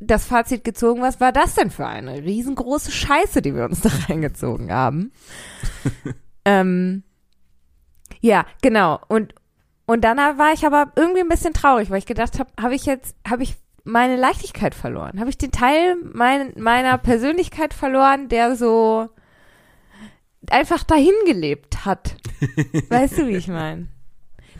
[0.00, 3.90] das Fazit gezogen, was war das denn für eine riesengroße Scheiße, die wir uns da
[4.08, 5.12] reingezogen haben.
[6.44, 7.04] ähm,
[8.20, 9.00] ja, genau.
[9.08, 9.34] Und,
[9.86, 12.84] und dann war ich aber irgendwie ein bisschen traurig, weil ich gedacht habe, habe ich
[12.86, 15.18] jetzt, habe ich meine Leichtigkeit verloren?
[15.18, 19.08] Habe ich den Teil mein, meiner Persönlichkeit verloren, der so
[20.50, 22.16] einfach dahin gelebt hat?
[22.88, 23.88] weißt du, wie ich meine?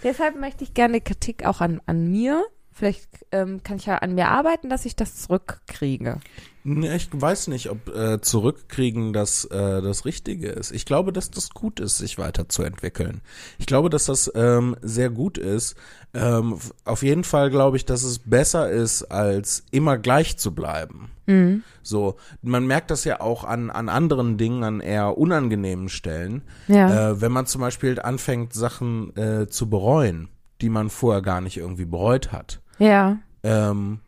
[0.03, 4.15] Deshalb möchte ich gerne Kritik auch an, an mir Vielleicht ähm, kann ich ja an
[4.15, 6.21] mir arbeiten, dass ich das zurückkriege.
[6.65, 10.71] Nee, Ich weiß nicht, ob äh, zurückkriegen das äh, das Richtige ist.
[10.71, 13.21] Ich glaube, dass das gut ist, sich weiterzuentwickeln.
[13.59, 15.75] Ich glaube, dass das ähm, sehr gut ist.
[16.15, 21.11] Ähm, auf jeden Fall glaube ich, dass es besser ist, als immer gleich zu bleiben.
[21.27, 21.65] Mhm.
[21.83, 27.11] So, man merkt das ja auch an an anderen Dingen, an eher unangenehmen Stellen, Ja.
[27.11, 30.29] äh, wenn man zum Beispiel anfängt, Sachen äh, zu bereuen,
[30.61, 32.61] die man vorher gar nicht irgendwie bereut hat.
[32.83, 33.19] Ja.
[33.43, 34.01] Ähm,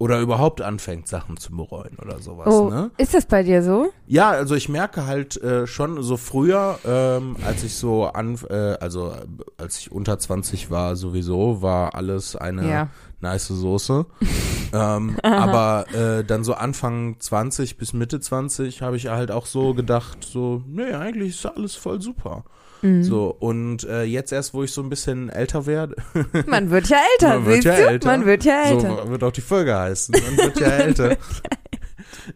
[0.00, 2.92] oder überhaupt anfängt, Sachen zu bereuen oder sowas, Oh, ne?
[2.98, 3.92] ist das bei dir so?
[4.06, 8.76] Ja, also ich merke halt äh, schon so früher, ähm, als ich so an, äh,
[8.80, 9.26] also äh,
[9.56, 12.88] als ich unter 20 war, sowieso war alles eine Ja.
[13.20, 14.06] nice Soße.
[14.72, 19.74] ähm, aber äh, dann so Anfang 20 bis Mitte 20 habe ich halt auch so
[19.74, 22.44] gedacht, so, nee, eigentlich ist alles voll super.
[22.82, 23.02] Mhm.
[23.02, 25.96] So, und äh, jetzt erst, wo ich so ein bisschen älter werde,
[26.46, 28.08] Man wird ja älter, Man wird ja älter.
[28.08, 29.02] Man wird ja älter.
[29.04, 30.14] So wird auch die Folge heißen.
[30.14, 31.16] Man wird ja älter.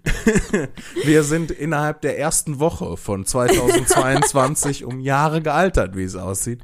[1.04, 6.62] Wir sind innerhalb der ersten Woche von 2022 um Jahre gealtert, wie es aussieht.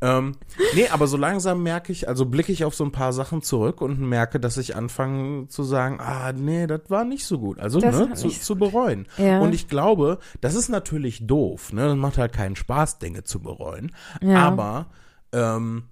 [0.00, 0.36] Ähm,
[0.74, 3.80] nee, aber so langsam merke ich, also blicke ich auf so ein paar Sachen zurück
[3.80, 7.58] und merke, dass ich anfange zu sagen, ah, nee, das war nicht so gut.
[7.58, 9.06] Also, Das ne, zu, zu bereuen.
[9.16, 9.40] Ja.
[9.40, 11.86] Und ich glaube, das ist natürlich doof, ne?
[11.86, 13.92] Das macht halt keinen Spaß, Dinge zu bereuen.
[14.20, 14.46] Ja.
[14.46, 14.86] Aber
[15.32, 15.84] ähm,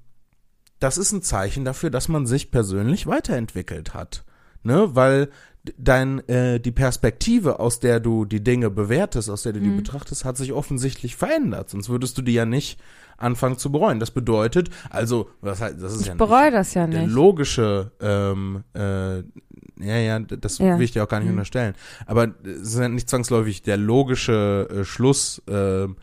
[0.78, 4.24] das ist ein Zeichen dafür, dass man sich persönlich weiterentwickelt hat.
[4.62, 4.94] Ne?
[4.94, 5.30] Weil
[5.78, 9.76] dein, äh, die Perspektive, aus der du die Dinge bewertest, aus der du die Mhm.
[9.76, 11.70] betrachtest, hat sich offensichtlich verändert.
[11.70, 12.78] Sonst würdest du die ja nicht
[13.18, 13.98] anfangen zu bereuen.
[13.98, 17.10] Das bedeutet, also, was heißt, das ist ja Ich bereue das ja nicht.
[17.12, 19.18] logische, ähm, äh,
[19.78, 20.76] ja, ja, das Ja.
[20.78, 21.34] will ich dir auch gar nicht Mhm.
[21.34, 21.74] unterstellen.
[22.06, 25.96] Aber es ist ja nicht zwangsläufig der logische äh, Schluss, ähm,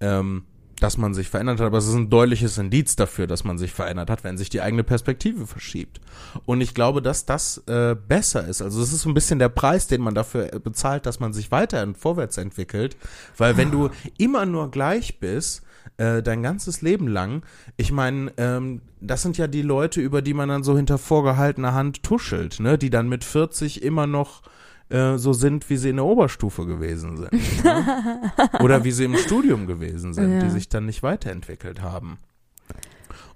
[0.00, 0.44] ähm,
[0.80, 3.72] dass man sich verändert hat, aber es ist ein deutliches Indiz dafür, dass man sich
[3.72, 6.00] verändert hat, wenn sich die eigene Perspektive verschiebt.
[6.46, 8.62] Und ich glaube, dass das äh, besser ist.
[8.62, 11.50] Also es ist so ein bisschen der Preis, den man dafür bezahlt, dass man sich
[11.50, 12.96] weiter und vorwärts entwickelt.
[13.36, 15.62] Weil wenn du immer nur gleich bist,
[15.96, 17.42] äh, dein ganzes Leben lang,
[17.76, 21.74] ich meine, ähm, das sind ja die Leute, über die man dann so hinter vorgehaltener
[21.74, 22.78] Hand tuschelt, ne?
[22.78, 24.42] die dann mit 40 immer noch
[24.90, 27.32] äh, so sind, wie sie in der Oberstufe gewesen sind.
[27.64, 28.32] Ne?
[28.60, 30.40] Oder wie sie im Studium gewesen sind, Ja.
[30.40, 32.18] die sich dann nicht weiterentwickelt haben.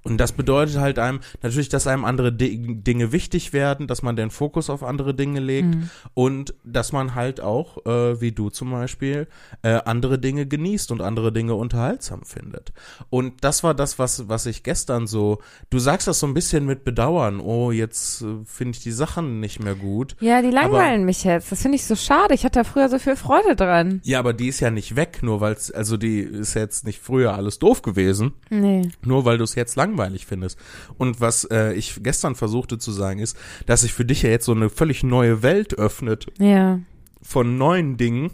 [0.05, 4.17] Und das bedeutet halt einem natürlich, dass einem andere Di Dinge wichtig werden, dass man
[4.17, 5.91] den Fokus auf andere Dinge legt Mhm.
[6.13, 9.27] und dass man halt auch, äh, wie du zum Beispiel,
[9.63, 12.73] äh, andere Dinge genießt und andere Dinge unterhaltsam findet.
[13.09, 15.39] Und das war das, was, was ich gestern so,
[15.71, 19.41] du sagst das so ein bisschen mit Bedauern, oh, jetzt äh, finde ich die Sachen
[19.41, 20.17] nicht mehr gut.
[20.21, 21.51] Ja, die langweilen mich jetzt.
[21.51, 22.35] Das finde ich so schade.
[22.35, 24.01] Ich hatte da früher so viel Freude dran.
[24.05, 27.01] Ja, aber die ist ja nicht weg, nur weil es, also die ist jetzt nicht
[27.01, 28.33] früher alles doof gewesen.
[28.51, 28.91] Nee.
[29.03, 29.94] Nur weil du es jetzt langweilig
[30.27, 30.59] findest.
[30.99, 34.45] Und was äh, ich gestern versuchte zu sagen ist, dass sich für dich ja jetzt
[34.47, 36.81] so eine völlig neue Welt öffnet Ja.
[37.23, 38.31] von neuen Dingen.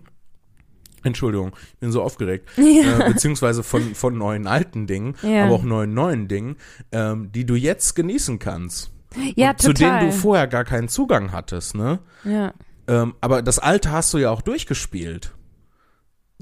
[1.02, 2.48] Entschuldigung, ich bin so aufgeregt.
[2.58, 2.98] Ja.
[3.06, 5.44] Äh, beziehungsweise von, von neuen alten Dingen, Ja.
[5.46, 6.56] aber auch neuen neuen Dingen,
[6.92, 8.90] ähm, die du jetzt genießen kannst.
[9.34, 10.06] Ja, und zu denen total.
[10.06, 11.98] du vorher gar keinen Zugang hattest, ne?
[12.24, 12.52] ja,
[12.86, 15.32] Ähm, aber das alte hast du ja auch durchgespielt.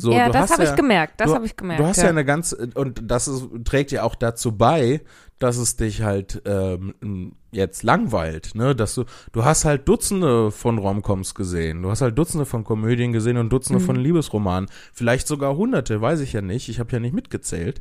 [0.00, 1.20] So, ja das habe ja, ich gemerkt.
[1.20, 1.80] Das habe ich gemerkt.
[1.80, 2.11] Du hast ja, ja.
[2.11, 5.00] eine ganz, und das ist, trägt ja auch dazu bei,
[5.40, 8.74] dass es dich halt ähm, jetzt langweilt, ne?
[8.76, 13.12] Dass du, du hast halt Dutzende von Romcoms gesehen, du hast halt Dutzende von Komödien
[13.12, 13.87] gesehen und Dutzende Mhm.
[13.87, 17.80] von Liebesromanen, vielleicht sogar Hunderte, weiß ich ja nicht, ich habe ja nicht mitgezählt.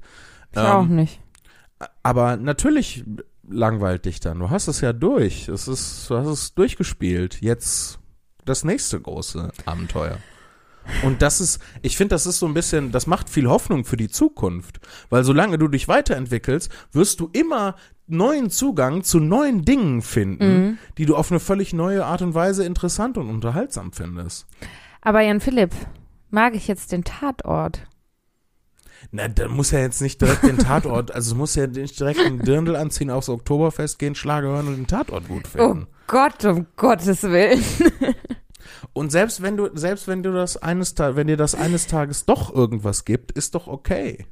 [0.53, 1.19] ich auch Ähm, nicht.
[2.03, 3.03] aber natürlich
[3.47, 4.39] langweilt dich dann.
[4.39, 5.47] Du hast es ja durch.
[5.49, 7.41] Es ist, du hast es durchgespielt.
[7.41, 7.99] Jetzt
[8.45, 10.17] das nächste große Abenteuer.
[11.03, 13.97] Und das ist, ich finde, das ist so ein bisschen, das macht viel Hoffnung für
[13.97, 14.79] die Zukunft.
[15.09, 17.75] Weil solange du dich weiterentwickelst, wirst du immer
[18.07, 20.77] neuen Zugang zu neuen Dingen finden, Mhm.
[20.97, 24.47] die du auf eine völlig neue Art und Weise interessant und unterhaltsam findest.
[25.01, 25.71] Aber Jan Philipp,
[26.29, 27.81] mag ich jetzt den Tatort?
[29.11, 32.19] Na, da muss ja jetzt nicht direkt den Tatort, also du musst ja nicht direkt
[32.19, 35.87] einen Dirndl anziehen, aufs Oktoberfest gehen, Schlager hören und den Tatort gut Oh finden.
[36.07, 37.63] Gott, um Gottes Willen.
[38.97, 42.51] Und selbst wenn du, selbst wenn du das eines wenn dir das eines Tages doch
[42.51, 44.25] irgendwas gibt, ist doch okay.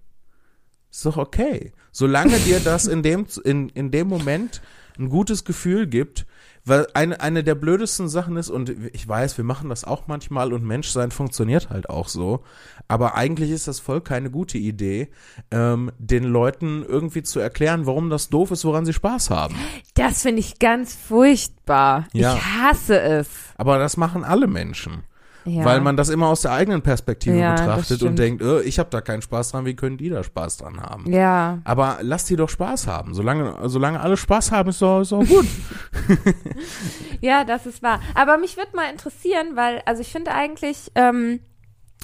[0.92, 1.72] Ist doch okay.
[1.92, 4.64] Solange dir das in dem, in, in dem Moment
[4.98, 6.26] ein gutes Gefühl gibt,
[6.66, 10.52] weil eine, eine der blödesten Sachen ist, und ich weiß, wir machen das auch manchmal
[10.52, 12.44] und Menschsein funktioniert halt auch so,
[12.88, 15.10] aber eigentlich ist das voll keine gute Idee,
[15.52, 19.56] ähm, den Leuten irgendwie zu erklären, warum das doof ist, woran sie Spaß haben.
[19.94, 22.08] Das finde ich ganz furchtbar.
[22.14, 22.36] Ja.
[22.36, 23.28] Ich hasse es.
[23.58, 25.04] Aber das machen alle Menschen.
[25.46, 25.64] Ja.
[25.64, 28.90] Weil man das immer aus der eigenen Perspektive Ja, betrachtet und denkt, äh, ich habe
[28.90, 31.12] da keinen Spaß dran, wie können die da Spaß dran haben?
[31.12, 31.60] Ja.
[31.66, 33.14] Aber lass die doch Spaß haben.
[33.14, 35.46] Solange, solange alle Spaß haben, ist doch, ist doch gut.
[37.22, 38.00] Ja, das ist wahr.
[38.14, 41.40] Aber mich würde mal interessieren, weil, also ich finde eigentlich, ähm,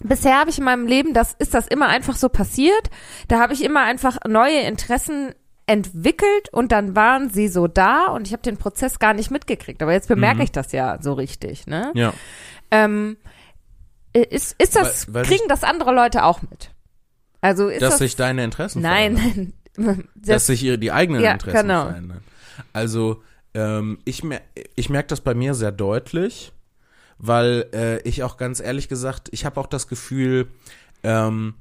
[0.04, 2.90] bisher habe ich in meinem Leben, das ist das immer einfach so passiert.
[3.28, 5.34] Da habe ich immer einfach neue Interessen
[5.68, 9.82] entwickelt und dann waren sie so da und ich habe den Prozess gar nicht mitgekriegt.
[9.82, 10.44] Aber jetzt bemerke Mhm.
[10.44, 11.92] ich das ja so richtig, ne?
[11.94, 12.14] ja.
[12.72, 13.31] Ähm, äh,
[14.14, 16.72] ist, ist das, Weil- weil kriegen ich- das andere Leute auch mit?
[17.42, 19.54] Also ist Dass das, sich deine Interessen nein, verändern.
[19.78, 20.08] nein.
[20.16, 21.86] dass Das, sich ihre, die eigenen Ja, Interessen genau.
[21.88, 22.24] verändern.
[22.74, 24.42] Also ähm, ich, mer
[24.76, 26.52] ich merke das bei mir sehr deutlich,
[27.18, 30.48] weil äh, ich auch ganz ehrlich gesagt, ich habe auch das Gefühl,
[31.04, 31.56] ähm,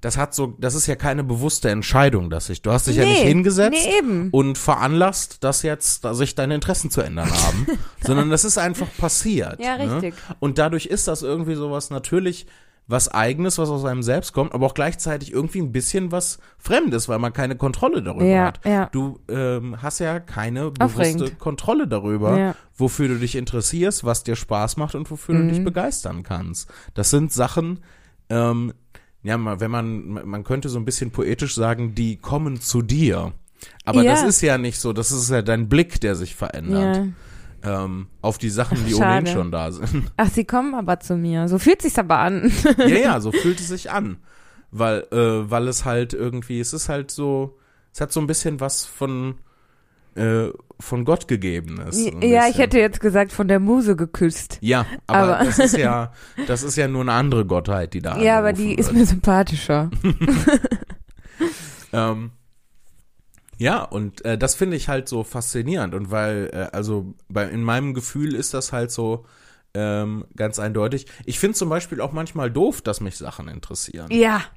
[0.00, 3.04] das hat so, das ist ja keine bewusste Entscheidung, dass ich, du hast dich ja
[3.04, 4.28] nicht Nee, hingesetzt nee, eben.
[4.30, 7.66] und veranlasst, dass jetzt dass sich deine Interessen zu ändern haben,
[8.02, 9.58] sondern das ist einfach passiert.
[9.60, 9.94] Ja, ne?
[9.96, 10.14] richtig.
[10.38, 12.46] Und dadurch ist das irgendwie sowas natürlich
[12.88, 17.08] was Eigenes, was aus einem selbst kommt, aber auch gleichzeitig irgendwie ein bisschen was Fremdes,
[17.08, 18.60] weil man keine Kontrolle darüber Ja, hat.
[18.64, 18.86] ja.
[18.92, 21.38] Du ähm, hast ja keine bewusste Aufregend.
[21.40, 22.54] Kontrolle darüber, Ja.
[22.76, 25.48] wofür du dich interessierst, was dir Spaß macht und wofür Mhm.
[25.48, 26.70] du dich begeistern kannst.
[26.94, 27.80] Das sind Sachen,
[28.28, 28.72] ähm,
[29.26, 33.32] ja, wenn man, man könnte so ein bisschen poetisch sagen, die kommen zu dir.
[33.84, 34.12] Aber Ja.
[34.12, 37.08] das ist ja nicht so, das ist ja dein Blick, der sich verändert
[37.64, 37.84] ja.
[37.84, 40.12] ähm, auf die Sachen, die ohnehin schon da sind.
[40.16, 41.48] Ach, sie kommen aber zu mir.
[41.48, 42.52] So fühlt sich's aber an.
[42.78, 44.18] ja, ja, so fühlt es sich an.
[44.70, 47.58] Weil, äh, weil es halt irgendwie, es ist halt so,
[47.92, 49.36] es hat so ein bisschen was von,
[50.14, 50.48] äh,
[50.80, 51.96] von Gott gegebenes.
[52.04, 54.58] so ein ja, ich hätte jetzt gesagt, von der Muse geküsst.
[54.60, 56.12] Ja, aber, aber- das ist ja,
[56.46, 58.96] das ist ja nur eine andere Gottheit, die da Ja, aber die angerufen ist wird.
[58.98, 59.90] mir sympathischer.
[61.92, 62.32] Ähm,
[63.58, 67.62] ja, und äh, das finde ich halt so faszinierend und weil, äh, also bei, in
[67.62, 69.24] meinem Gefühl ist das halt so
[69.74, 71.06] ähm, ganz eindeutig.
[71.24, 74.08] Ich finde zum Beispiel auch manchmal doof, dass mich Sachen interessieren.
[74.10, 74.42] Ja.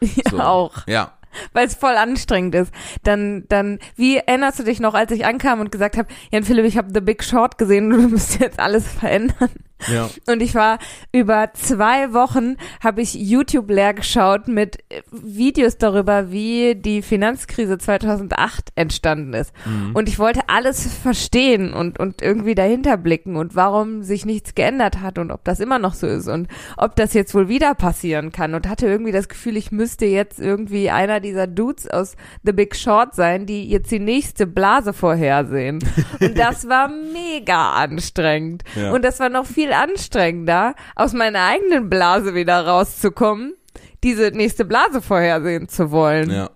[0.00, 0.40] Ja, So.
[0.40, 0.86] auch.
[0.88, 1.16] Ja,
[1.52, 2.72] Weil es voll anstrengend ist.
[3.02, 6.64] Dann, dann, wie erinnerst du dich noch, als ich ankam und gesagt habe, Jan Philipp,
[6.64, 9.50] ich habe The Big Short gesehen und du musst jetzt alles verändern.
[9.88, 10.08] Ja.
[10.26, 10.78] Und ich war
[11.12, 17.78] über zwei Wochen, habe ich YouTube leer geschaut mit äh, Videos darüber, wie die Finanzkrise
[17.78, 19.52] 2008 entstanden ist.
[19.64, 19.94] Mhm.
[19.94, 25.00] Und ich wollte alles verstehen und, und irgendwie dahinter blicken und warum sich nichts geändert
[25.00, 28.32] hat und ob das immer noch so ist und ob das jetzt wohl wieder passieren
[28.32, 28.54] kann.
[28.54, 32.76] Und hatte irgendwie das Gefühl, ich müsste jetzt irgendwie einer dieser Dudes aus The Big
[32.76, 35.78] Short sein, die jetzt die nächste Blase vorhersehen.
[36.20, 38.62] Und das war mega anstrengend.
[38.74, 38.92] Ja.
[38.92, 43.54] Und das war noch viel anstrengender, aus meiner eigenen Blase wieder rauszukommen,
[44.02, 46.30] diese nächste Blase vorhersehen zu wollen.
[46.30, 46.50] ja.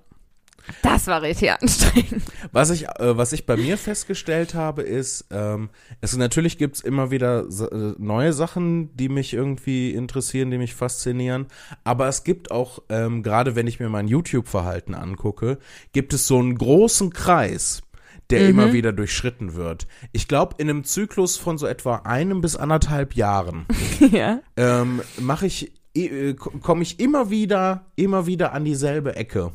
[0.83, 2.23] Das war richtig anstrengend.
[2.53, 7.11] Was ich, äh, was ich bei mir festgestellt habe, ist, ähm, es natürlich gibt's immer
[7.11, 11.47] wieder äh, neue Sachen, die mich irgendwie interessieren, die mich faszinieren.
[11.85, 15.59] Aber es gibt auch, ähm, gerade wenn ich mir mein YouTube-Verhalten angucke,
[15.93, 17.83] gibt es so einen großen Kreis,
[18.31, 19.87] der immer wieder durchschritten wird.
[20.13, 23.67] Ich glaube, in einem Zyklus von so etwa einem bis anderthalb Jahren
[24.11, 24.41] ja.
[24.57, 29.53] ähm, mache ich, äh, komme ich immer wieder, immer wieder an dieselbe Ecke.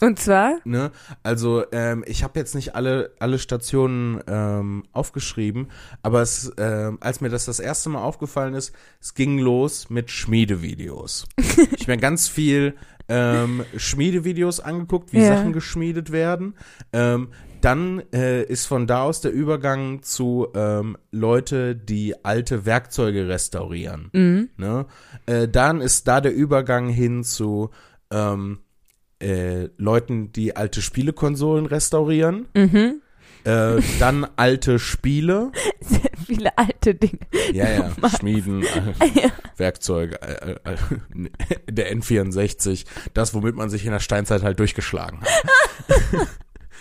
[0.00, 0.58] Und zwar?
[0.64, 0.92] Ne?
[1.22, 5.68] Also ähm, ich habe jetzt nicht alle alle Stationen ähm, aufgeschrieben,
[6.02, 10.10] aber es, ähm, als mir das das erste Mal aufgefallen ist, es ging los mit
[10.10, 11.26] Schmiedevideos.
[11.76, 12.76] ich mir ganz viel
[13.08, 15.36] ähm, Schmiedevideos angeguckt, wie Ja.
[15.36, 16.54] Sachen geschmiedet werden.
[16.92, 17.28] Ähm,
[17.64, 24.10] dann äh, ist von da aus der Übergang zu ähm, Leute, die alte Werkzeuge restaurieren.
[24.56, 24.86] Ne?
[25.26, 27.70] Äh, dann ist da der Übergang hin zu
[28.10, 28.60] ähm,
[29.20, 32.46] äh, Leuten, die alte Spielekonsolen restaurieren.
[32.54, 33.02] Mhm.
[33.44, 35.52] Äh, dann alte Spiele.
[35.80, 37.20] Sehr viele alte Dinge.
[37.52, 40.76] Ja, ja, Schmieden, äh, Werkzeuge, äh, äh,
[41.70, 46.28] der N64, das, womit man sich in der Steinzeit halt durchgeschlagen hat.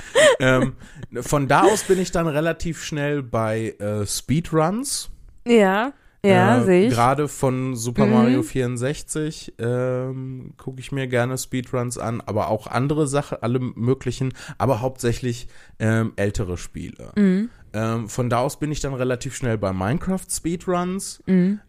[0.39, 0.73] ähm,
[1.21, 5.09] von da aus bin ich dann relativ schnell bei äh, Speedruns.
[5.47, 5.93] Ja.
[6.23, 6.93] Ja, äh, sehe ich.
[6.93, 8.11] Gerade von Super Mhm.
[8.11, 14.33] Mario 64 ähm, gucke ich mir gerne Speedruns an, aber auch andere Sachen, alle möglichen,
[14.57, 15.47] aber hauptsächlich
[15.79, 17.13] ähm, ältere Spiele.
[17.15, 17.49] Mhm.
[17.71, 21.23] Ähm, von da aus bin ich dann relativ schnell bei Minecraft Speedruns.
[21.25, 21.61] Mhm.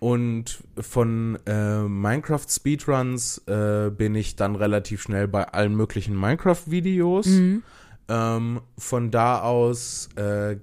[0.00, 7.26] Und von äh, Minecraft Speedruns äh, bin ich dann relativ schnell bei allen möglichen Minecraft-Videos.
[7.26, 7.62] Mhm.
[8.08, 10.56] Ähm, von da aus, äh,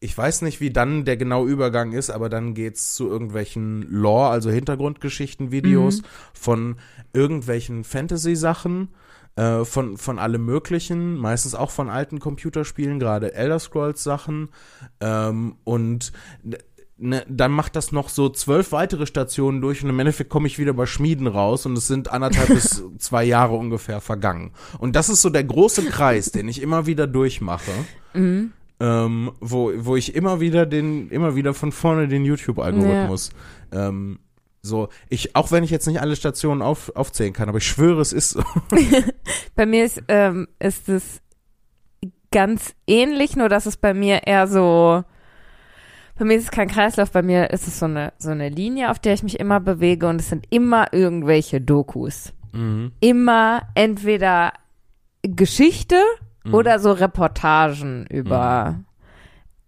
[0.00, 4.30] ich weiß nicht, wie dann der genaue Übergang ist, aber dann geht's zu irgendwelchen Lore,
[4.30, 6.76] also Hintergrundgeschichten-Videos von
[7.12, 8.88] irgendwelchen Fantasy-Sachen,
[9.36, 14.48] äh, von, von allem Möglichen, meistens auch von alten Computerspielen, gerade Elder Scrolls-Sachen.
[15.00, 16.12] Ähm, und
[16.98, 20.58] ne, dann macht das noch so zwölf weitere Stationen durch und im Endeffekt komme ich
[20.58, 24.52] wieder bei Schmieden raus und es sind anderthalb bis zwei Jahre ungefähr vergangen.
[24.78, 27.72] Und das ist so der große Kreis, den ich immer wieder durchmache.
[28.14, 28.52] Mhm.
[28.80, 33.30] Ähm, wo, wo ich immer wieder den, immer wieder von vorne den YouTube-Algorithmus
[33.72, 34.20] ähm,
[34.62, 38.00] so, ich, auch wenn ich jetzt nicht alle Stationen auf, aufzählen kann, aber ich schwöre,
[38.00, 38.42] es ist so.
[39.54, 41.20] Bei mir ist, ähm, ist es
[42.30, 45.04] ganz ähnlich, nur dass es bei mir eher so,
[46.18, 48.90] bei mir ist es kein Kreislauf, bei mir ist es so eine, so eine Linie,
[48.90, 52.32] auf der ich mich immer bewege und es sind immer irgendwelche Dokus.
[52.52, 52.92] Mhm.
[53.00, 54.52] Immer entweder
[55.22, 55.96] Geschichte
[56.44, 56.54] Mhm.
[56.54, 58.80] oder so Reportagen über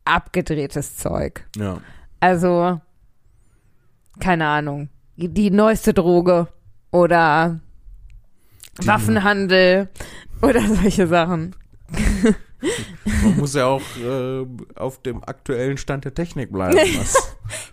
[0.05, 1.47] abgedrehtes Zeug.
[1.57, 1.79] Ja.
[2.21, 2.81] Also,
[4.19, 6.49] keine Ahnung, die neueste Droge
[6.91, 7.61] oder
[8.83, 9.89] Die- Waffenhandel
[10.43, 11.55] oder solche Sachen.
[13.23, 14.47] Man muss ja auch äh,
[14.77, 16.79] auf dem aktuellen Stand der Technik bleiben.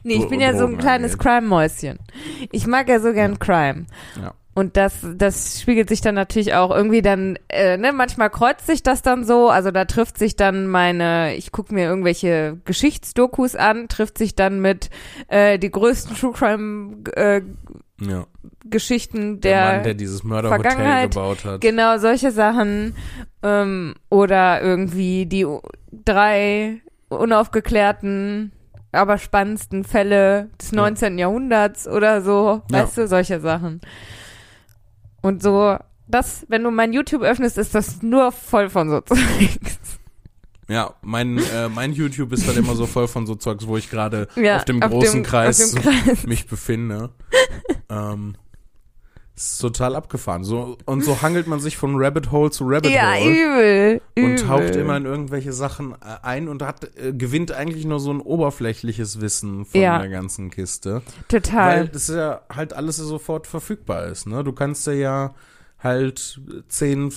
[0.02, 1.19] Nee, ich bin ja so ein kleines.
[1.19, 2.00] Crime-Mäuschen.
[2.52, 3.86] Ich mag ja so gern Crime.
[4.19, 4.34] ja.
[4.58, 8.82] Und das, das spiegelt sich dann natürlich auch irgendwie dann, äh, ne, manchmal kreuzt sich
[8.82, 13.88] das dann so, also da trifft sich dann meine, ich gucke mir irgendwelche Geschichtsdokus an,
[13.88, 14.89] trifft sich dann mit
[15.28, 17.41] äh, die größten True Crime äh,
[18.02, 18.26] ja.
[18.65, 21.62] Geschichten Der, der, Mann, der dieses Mörderhotel gebaut hat.
[21.62, 22.96] Genau, solche Sachen.
[23.43, 25.46] Ähm, oder irgendwie die
[25.91, 28.54] drei unaufgeklärten,
[28.91, 30.78] aber spannendsten Fälle des Ja.
[30.78, 31.20] 19.
[31.20, 32.63] Jahrhunderts oder so.
[32.72, 32.82] Ja.
[32.82, 33.82] Weißt du, solche Sachen.
[35.27, 39.19] Und so, das, wenn du mein YouTube öffnest, ist das nur voll von so Zeugs.
[40.69, 43.89] Ja, mein, äh, mein YouTube ist dann immer so voll von so Zeugs, wo ich
[43.89, 46.25] gerade Ja, auf dem großen Kreis, Auf dem Kreis.
[46.25, 47.09] mich befinde.
[47.89, 48.35] ähm,
[49.38, 50.43] ist total abgefahren.
[50.43, 53.30] So, und so hangelt man sich von Rabbit Hole zu Rabbit Ja, Hole.
[53.32, 54.02] übel.
[54.15, 54.32] übel.
[54.32, 58.12] und taucht immer in irgendwelche Sachen äh, ein und hat äh, gewinnt eigentlich nur so
[58.12, 60.00] ein oberflächliches Wissen von Ja.
[60.00, 61.04] der ganzen Kiste.
[61.28, 61.82] Total.
[61.82, 64.43] Weil das ja halt alles sofort verfügbar ist, ne?
[64.43, 65.36] Du kannst ja
[65.79, 67.11] halt 10,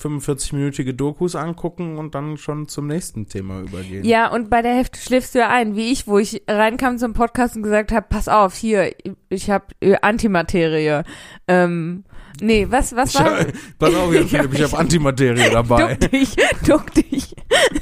[0.00, 4.04] 45-minütige Dokus angucken und dann schon zum nächsten Thema übergehen.
[4.04, 7.12] Ja, und bei der Hälfte schläfst du ja ein, wie ich, wo ich reinkam zum
[7.12, 8.94] Podcast und gesagt habe, pass auf, hier,
[9.28, 9.66] ich habe
[10.00, 11.02] Antimaterie.
[11.48, 12.04] Ähm,
[12.40, 13.46] nee, was, was Ich war
[13.78, 15.94] pass auf, hier, Philipp, ich habe Antimaterie dabei.
[15.94, 17.34] Duck dich, duck dich.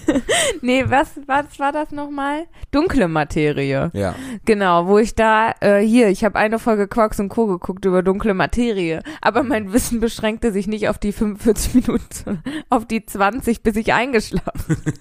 [0.63, 2.47] nee, was, was war das nochmal?
[2.71, 3.91] Dunkle Materie.
[3.93, 4.15] Ja.
[4.45, 7.47] Genau, wo ich da, äh, hier, ich habe eine Folge Quarks und Co.
[7.47, 12.87] geguckt über dunkle Materie, aber mein Wissen beschränkte sich nicht auf die 45 Minuten, auf
[12.87, 14.95] die 20, bis ich eingeschlafen bin.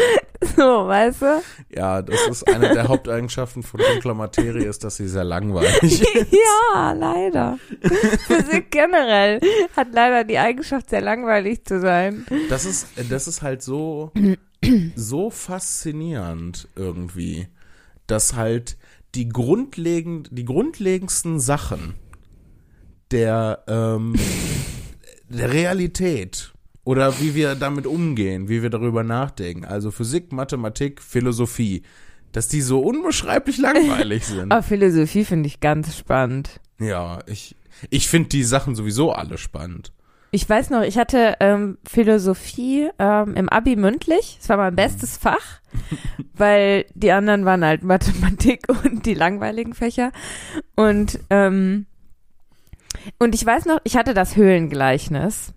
[0.56, 1.42] so, weißt du?
[1.74, 6.32] Ja, das ist eine der Haupteigenschaften von dunkler Materie, ist, dass sie sehr langweilig ist.
[6.32, 7.58] ja, leider.
[8.26, 9.40] Physik generell
[9.76, 12.26] hat leider die Eigenschaft, sehr langweilig zu sein.
[12.48, 14.12] Das ist, das ist halt so,
[14.94, 17.48] so faszinierend irgendwie,
[18.06, 18.76] dass halt
[19.14, 21.94] die grundlegend, die grundlegendsten Sachen
[23.10, 24.14] der, ähm,
[25.28, 26.52] der Realität
[26.86, 31.82] oder wie wir damit umgehen, wie wir darüber nachdenken, also Physik, Mathematik, Philosophie,
[32.30, 34.52] dass die so unbeschreiblich langweilig sind.
[34.52, 36.60] Aber Philosophie finde ich ganz spannend.
[36.78, 37.56] Ja, ich,
[37.90, 39.92] ich finde die Sachen sowieso alle spannend.
[40.30, 44.38] Ich weiß noch, ich hatte ähm, Philosophie ähm, im Abi mündlich.
[44.40, 45.60] Es war mein bestes Fach,
[46.34, 50.12] weil die anderen waren halt Mathematik und die langweiligen Fächer.
[50.76, 51.86] Und ähm,
[53.18, 55.52] und ich weiß noch, ich hatte das Höhlengleichnis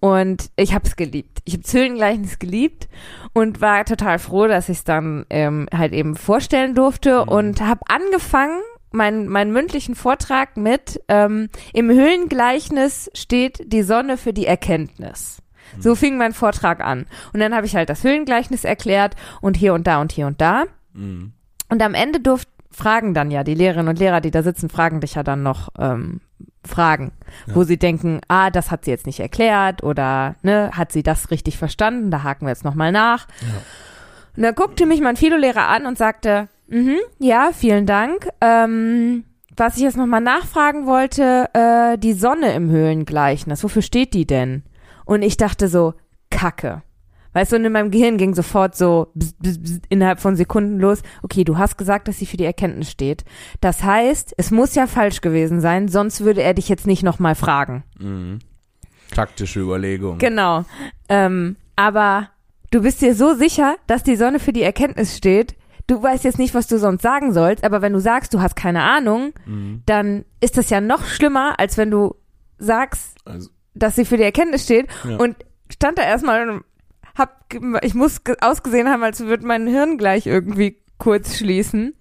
[0.00, 1.38] und ich habe es geliebt.
[1.44, 2.88] Ich habe das Höhlengleichnis geliebt
[3.32, 7.28] und war total froh, dass ich es dann ähm, halt eben vorstellen durfte Mhm.
[7.32, 8.60] und habe angefangen
[8.92, 15.42] meinen meinen mündlichen Vortrag mit ähm, im Höhlengleichnis steht die Sonne für die Erkenntnis.
[15.78, 19.74] So fing mein Vortrag an und dann habe ich halt das Höhlengleichnis erklärt und hier
[19.74, 21.32] und da und hier und da Mhm.
[21.68, 25.00] und am Ende durft fragen dann ja die Lehrerinnen und Lehrer, die da sitzen, fragen
[25.00, 26.20] dich ja dann noch ähm,
[26.64, 27.12] Fragen,
[27.46, 27.54] Ja.
[27.54, 31.30] wo sie denken, ah, das hat sie jetzt nicht erklärt oder ne, hat sie das
[31.30, 32.10] richtig verstanden?
[32.10, 33.26] Da haken wir jetzt noch mal nach.
[33.40, 33.46] Ja.
[34.36, 38.28] Und dann guckte mich mein Philo-Lehrer an und sagte, mhm, ja, vielen Dank.
[38.42, 39.24] Ähm,
[39.56, 44.26] was ich jetzt noch mal nachfragen wollte, äh, die Sonne im Höhlengleichnis, wofür steht die
[44.26, 44.62] denn?
[45.06, 45.94] Und ich dachte so,
[46.30, 46.82] Kacke.
[47.36, 50.80] Weißt du, und in meinem Gehirn ging sofort so bzz, bzz, bzz, innerhalb von Sekunden
[50.80, 51.02] los.
[51.22, 53.26] Okay, du hast gesagt, dass sie für die Erkenntnis steht.
[53.60, 57.34] Das heißt, es muss ja falsch gewesen sein, sonst würde er dich jetzt nicht nochmal
[57.34, 57.84] fragen.
[57.98, 58.38] Mhm.
[59.14, 60.16] Taktische Überlegung.
[60.16, 60.64] Genau.
[61.10, 62.30] Ähm, aber
[62.70, 65.56] du bist dir so sicher, dass die Sonne für die Erkenntnis steht.
[65.86, 68.56] Du weißt jetzt nicht, was du sonst sagen sollst, aber wenn du sagst, du hast
[68.56, 69.82] keine Ahnung, Mhm.
[69.84, 72.14] dann ist das ja noch schlimmer, als wenn du
[72.56, 75.16] sagst, Also, dass sie für die Erkenntnis steht Ja.
[75.18, 75.36] und
[75.70, 76.62] stand da erstmal
[77.16, 77.46] hab,
[77.82, 81.94] ich muss ge- ausgesehen haben, als würde mein Hirn gleich irgendwie kurz schließen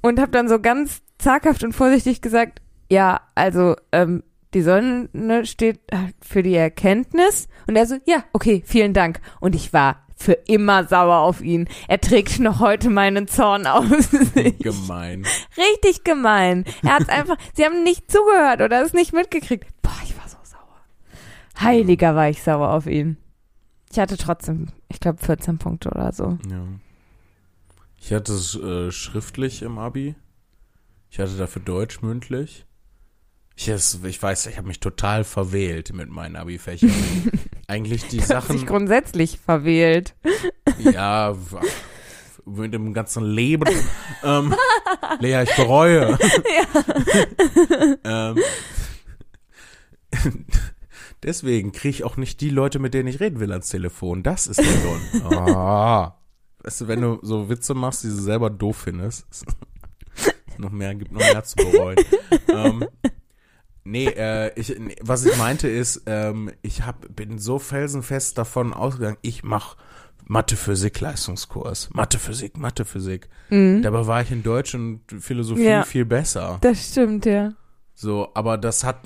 [0.00, 2.60] und habe dann so ganz zaghaft und vorsichtig gesagt,
[2.90, 4.22] ja, also ähm,
[4.54, 5.08] die Sonne
[5.46, 10.02] steht halt für die Erkenntnis und er so, ja, okay, vielen Dank und ich war
[10.14, 11.68] für immer sauer auf ihn.
[11.88, 13.84] Er trägt noch heute meinen Zorn aus.
[14.60, 15.26] Gemein.
[15.56, 16.64] Richtig gemein.
[16.84, 19.66] Er hat einfach, sie haben nicht zugehört oder es nicht mitgekriegt.
[19.82, 21.60] Boah, ich war so sauer.
[21.60, 23.16] Heiliger war ich sauer auf ihn.
[23.92, 26.38] Ich hatte trotzdem, ich glaube, 14 Punkte oder so.
[26.50, 26.66] Ja.
[28.00, 30.14] Ich hatte es äh, schriftlich im Abi.
[31.10, 32.64] Ich hatte dafür Deutsch mündlich.
[33.54, 36.90] Ich, ich weiß, ich habe mich total verwählt mit meinen Abi-Fächern.
[37.68, 40.14] Eigentlich die sich Sachen, grundsätzlich verwählt.
[40.78, 41.36] ja,
[42.46, 43.68] mit dem ganzen Leben.
[44.24, 44.54] ähm,
[45.20, 46.18] Lea, ich bereue.
[48.04, 48.38] ähm,
[51.22, 54.22] deswegen kriege ich auch nicht die Leute, mit denen ich reden will, ans Telefon.
[54.22, 55.02] Das ist der Grund.
[55.48, 56.18] Ah.
[56.64, 59.26] Weißt du, wenn du so Witze machst, die du selber doof findest,
[60.58, 61.96] noch mehr, gibt noch mehr zu bereuen.
[62.48, 62.84] ähm,
[63.82, 68.72] nee, äh, ich, nee, was ich meinte ist, ähm, ich hab, bin so felsenfest davon
[68.72, 69.76] ausgegangen, ich mach
[70.28, 71.90] Mathe-Physik-Leistungskurs.
[71.92, 73.28] Mathe-Physik, Mathe-Physik.
[73.50, 75.82] Dabei war ich in Deutsch und Philosophie Ja.
[75.82, 76.58] viel besser.
[76.60, 77.54] Das stimmt, ja.
[77.94, 79.00] So, aber das hat,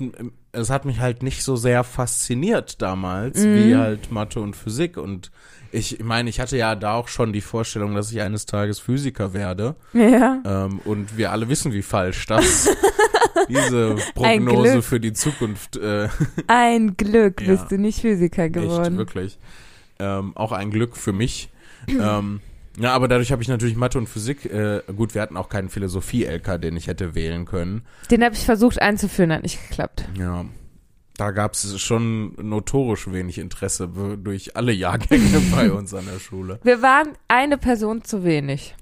[0.57, 3.55] es hat mich halt nicht so sehr fasziniert damals, Mhm.
[3.55, 4.97] wie halt Mathe und Physik.
[4.97, 5.31] Und
[5.71, 9.33] ich, meine, ich hatte ja da auch schon die Vorstellung, dass ich eines Tages Physiker
[9.33, 9.75] werde.
[9.93, 10.41] Ja.
[10.45, 12.69] Ähm, und wir alle wissen, wie falsch das
[13.49, 16.09] diese Prognose für die Zukunft äh,
[16.47, 17.47] Ein Glück Ja.
[17.47, 18.97] bist du nicht Physiker echt geworden.
[18.97, 19.37] wirklich.
[19.99, 21.49] Ähm, auch ein Glück für mich.
[21.87, 22.41] ähm,
[22.79, 25.69] ja, aber dadurch habe ich natürlich Mathe und Physik, äh, gut, wir hatten auch keinen
[25.69, 27.83] Philosophie-LK, den ich hätte wählen können.
[28.11, 30.07] Den habe ich versucht einzuführen, hat nicht geklappt.
[30.17, 30.45] Ja,
[31.17, 36.59] da gab es schon notorisch wenig Interesse durch alle Jahrgänge bei uns an der Schule.
[36.63, 38.75] Wir waren eine Person zu wenig.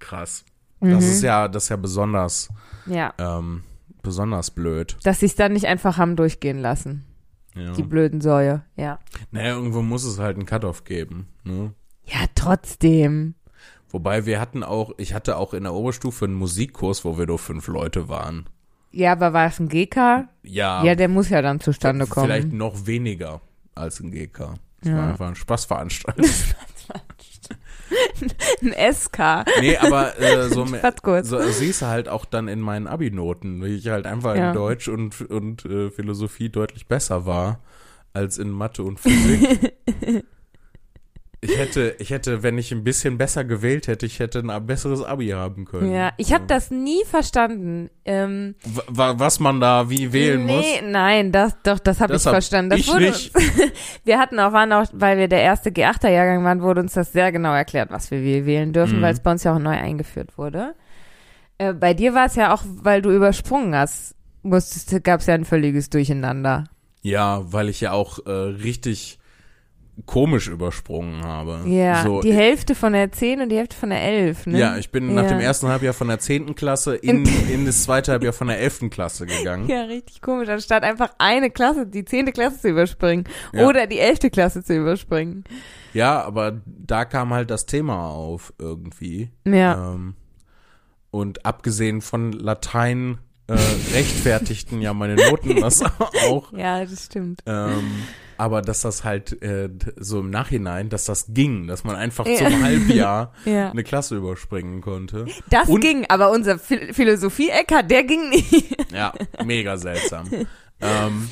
[0.00, 0.44] Krass.
[0.80, 0.90] Mhm.
[0.90, 2.48] Das ist ja, das ist ja besonders,
[2.86, 3.14] Ja.
[3.18, 3.62] ähm,
[4.02, 4.96] besonders blöd.
[5.04, 7.04] Dass sie es dann nicht einfach haben durchgehen lassen.
[7.54, 7.72] Ja.
[7.72, 8.64] Die blöden Säue.
[8.76, 8.98] Ja.
[9.30, 11.28] Naja, irgendwo muss es halt einen Cut-off geben.
[11.44, 11.72] Ne?
[12.04, 13.34] Ja, trotzdem.
[13.90, 17.38] Wobei wir hatten auch, ich hatte auch in der Oberstufe einen Musikkurs, wo wir nur
[17.38, 18.46] fünf Leute waren.
[18.92, 20.28] Ja, aber war es ein GK?
[20.42, 22.26] Ja, Ja, der muss ja dann zustande kommen.
[22.26, 23.40] vielleicht noch weniger
[23.74, 24.54] als ein GK.
[24.80, 24.96] Es Ja.
[24.96, 26.24] war einfach ein Spaßveranstaltung.
[28.62, 29.44] ein SK.
[29.60, 30.66] nee, aber äh, so,
[31.22, 34.48] so siehst du halt auch dann in meinen Abi-Noten, wie ich halt einfach Ja.
[34.48, 37.60] in Deutsch und, und äh, Philosophie deutlich besser war
[38.12, 39.74] als in Mathe und Physik.
[41.48, 45.02] Ich hätte, ich hätte, wenn ich ein bisschen besser gewählt hätte, ich hätte ein besseres
[45.02, 45.92] Abi haben können.
[45.92, 47.90] Ja, ich habe das nie verstanden.
[48.04, 48.54] Ähm,
[48.88, 50.60] was man da wie wählen muss.
[50.64, 52.70] nee, nein, das doch, das habe ich verstanden.
[52.70, 53.34] Das ich wurde nicht.
[53.34, 53.44] Uns,
[54.04, 57.32] wir hatten auch, waren auch, weil wir der erste G8er-Jahrgang waren, wurde uns das sehr
[57.32, 59.02] genau erklärt, was wir wie wählen dürfen, Mhm.
[59.02, 60.74] weil es bei uns ja auch neu eingeführt wurde.
[61.58, 65.34] Äh, bei dir war es ja auch, weil du übersprungen hast, musstest, gab es ja
[65.34, 66.64] ein völliges Durcheinander.
[67.02, 69.18] Ja, weil ich ja auch äh, richtig
[70.04, 71.62] komisch übersprungen habe.
[71.66, 74.58] Ja, so, die Hälfte von der 10 und die Hälfte von der 11, ne?
[74.58, 75.28] ja, ich bin nach Ja.
[75.30, 78.90] dem ersten Halbjahr von der zehnten Klasse in, in das zweite Halbjahr von der elften
[78.90, 79.68] Klasse gegangen.
[79.68, 80.48] Ja, richtig komisch.
[80.50, 83.24] Anstatt einfach eine Klasse, die zehnte Klasse zu überspringen
[83.54, 83.66] Ja.
[83.66, 85.44] oder die elfte Klasse zu überspringen.
[85.94, 89.30] Ja, aber da kam halt das Thema auf irgendwie.
[89.46, 89.92] Ja.
[89.94, 90.14] Ähm,
[91.10, 93.16] und abgesehen von Latein
[93.46, 93.54] äh,
[93.94, 95.82] rechtfertigten ja meine Noten das
[96.28, 96.52] auch.
[96.52, 97.40] Ja, das stimmt.
[97.46, 98.02] Ähm,
[98.38, 102.36] aber dass das halt äh, so im Nachhinein, dass das ging, dass man einfach Ja.
[102.36, 103.70] zum Halbjahr Ja.
[103.70, 105.26] eine Klasse überspringen konnte.
[105.50, 108.76] Das Und- ging, aber unser Phil Philosophie-Ecker, der ging nicht.
[108.92, 109.12] Ja,
[109.44, 110.28] mega seltsam.
[110.80, 111.28] ähm,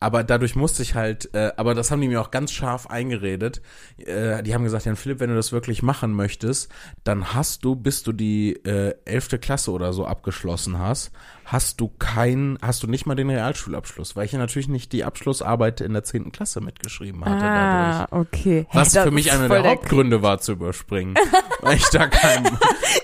[0.00, 3.62] aber dadurch musste ich halt, äh, aber das haben die mir auch ganz scharf eingeredet.
[3.96, 6.70] Äh, die haben gesagt, Jan Philipp, wenn du das wirklich machen möchtest,
[7.04, 11.10] dann hast du, bis du die äh, elfte Klasse oder so abgeschlossen hast,
[11.44, 15.04] hast du kein, hast du nicht mal den Realschulabschluss, weil ich ja natürlich nicht die
[15.04, 17.50] Abschlussarbeit in der zehnten Klasse mitgeschrieben hatte dadurch.
[17.50, 18.66] Ah, okay.
[18.72, 21.14] Was Hey, für mich einer voll der Hauptgründe war zu überspringen,
[21.60, 22.58] weil ich da keinen,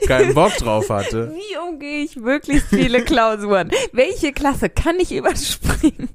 [0.06, 1.32] keinen Bock drauf hatte.
[1.34, 3.70] Wie umgehe ich möglichst viele Klausuren?
[3.92, 6.08] Welche Klasse kann ich überspringen?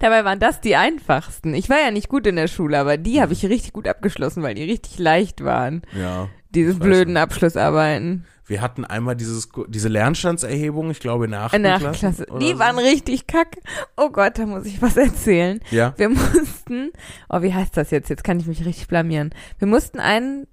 [0.00, 1.54] Dabei waren das die einfachsten.
[1.54, 4.42] Ich war ja nicht gut in der Schule, aber die habe ich richtig gut abgeschlossen,
[4.42, 5.82] weil die richtig leicht waren.
[5.98, 6.28] Ja.
[6.54, 8.26] Diese blöden Abschlussarbeiten.
[8.48, 11.98] Wir hatten einmal dieses, diese Lernstandserhebung, ich glaube in der achten In der Klasse.
[11.98, 12.26] Klasse.
[12.30, 12.58] oder Die so.
[12.60, 13.56] waren richtig kack.
[13.96, 15.60] Oh Gott, da muss ich was erzählen.
[15.72, 15.94] Ja.
[15.96, 16.92] Wir mussten,
[17.28, 18.08] oh, wie heißt das jetzt?
[18.08, 19.34] Jetzt kann ich mich richtig blamieren.
[19.58, 20.46] Wir mussten einen,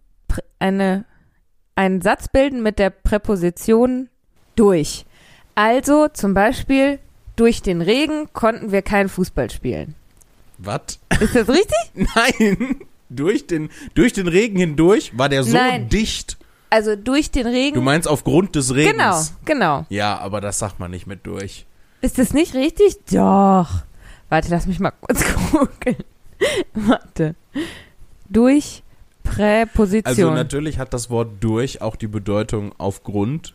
[0.58, 1.06] eine,
[1.76, 4.10] einen Satz bilden mit der Präposition
[4.56, 5.06] durch.
[5.54, 6.98] Also zum Beispiel,
[7.36, 9.94] durch den Regen konnten wir keinen Fußball spielen.
[10.58, 11.00] Was?
[11.20, 11.78] Ist das richtig?
[12.16, 12.78] Nein.
[13.10, 15.90] durch den, durch den Regen hindurch war der so Nein.
[15.90, 16.38] dicht.
[16.74, 17.76] Also durch den Regen.
[17.76, 18.94] Du meinst aufgrund des Regens.
[18.94, 19.86] genau, genau.
[19.90, 21.68] Ja, aber das sagt man nicht mit durch.
[22.02, 22.98] Ist das nicht richtig?
[23.12, 23.84] Doch.
[24.30, 25.98] Warte, lass mich mal kurz gucken.
[26.74, 27.36] Warte.
[28.28, 28.82] Durch
[29.24, 30.04] Präposition.
[30.08, 33.54] Also natürlich hat das Wort durch auch die Bedeutung aufgrund.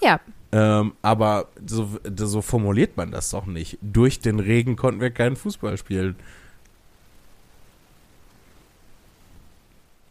[0.00, 0.20] ja,
[0.52, 3.78] Ähm, aber so, so formuliert man das doch nicht.
[3.82, 6.14] Durch den Regen konnten wir keinen Fußball spielen.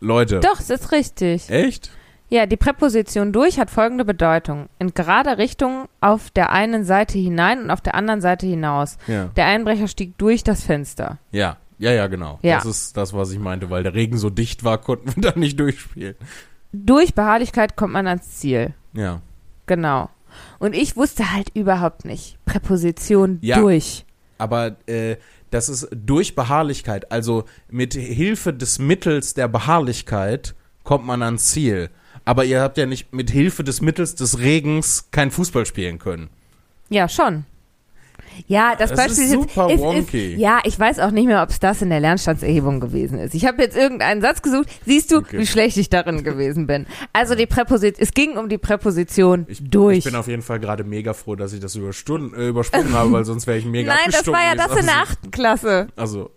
[0.02, 0.42] Leute.
[0.42, 1.50] doch, es ist richtig.
[1.50, 1.92] Echt?
[2.30, 4.70] Ja, die Präposition durch hat folgende Bedeutung.
[4.78, 8.98] In gerader Richtung auf der einen Seite hinein und auf der anderen Seite hinaus.
[9.08, 9.26] Ja.
[9.36, 11.18] Der Einbrecher stieg durch das Fenster.
[11.32, 11.58] Ja.
[11.80, 12.40] Ja, ja, genau.
[12.42, 12.58] Ja.
[12.58, 15.40] Das ist das, was ich meinte, weil der Regen so dicht war, konnten wir da
[15.40, 16.16] nicht durchspielen.
[16.72, 18.74] Durch Beharrlichkeit kommt man ans Ziel.
[18.94, 19.22] Ja.
[19.66, 20.10] Genau.
[20.60, 22.38] Und ich wusste halt überhaupt nicht.
[22.46, 23.60] Präposition Ja.
[23.60, 24.06] durch.
[24.38, 25.16] Aber äh,
[25.52, 30.54] das ist durch Beharrlichkeit, also mit Hilfe des Mittels der Beharrlichkeit
[30.84, 31.90] kommt man ans Ziel.
[32.30, 36.30] Aber ihr habt ja nicht mit Hilfe des Mittels des Regens kein Fußball spielen können.
[36.90, 37.46] Ja, schon.
[38.46, 40.34] Ja, das, Das Beispiel ist super jetzt, wonky.
[40.34, 43.34] Ist, ja, ich weiß auch nicht mehr, ob es das in der Lernstandserhebung gewesen ist.
[43.34, 44.70] Ich habe jetzt irgendeinen Satz gesucht.
[44.86, 45.40] Siehst du, Okay.
[45.40, 46.86] wie schlecht ich darin gewesen bin?
[47.14, 49.98] Also die Präposition, es ging um die Präposition Ich, durch.
[49.98, 53.12] ich bin auf jeden Fall gerade mega froh, dass ich das überstunden, äh, übersprungen habe,
[53.12, 55.88] weil sonst wäre ich mega Nein, das war ja das in der achten Klasse.
[55.96, 56.30] Also,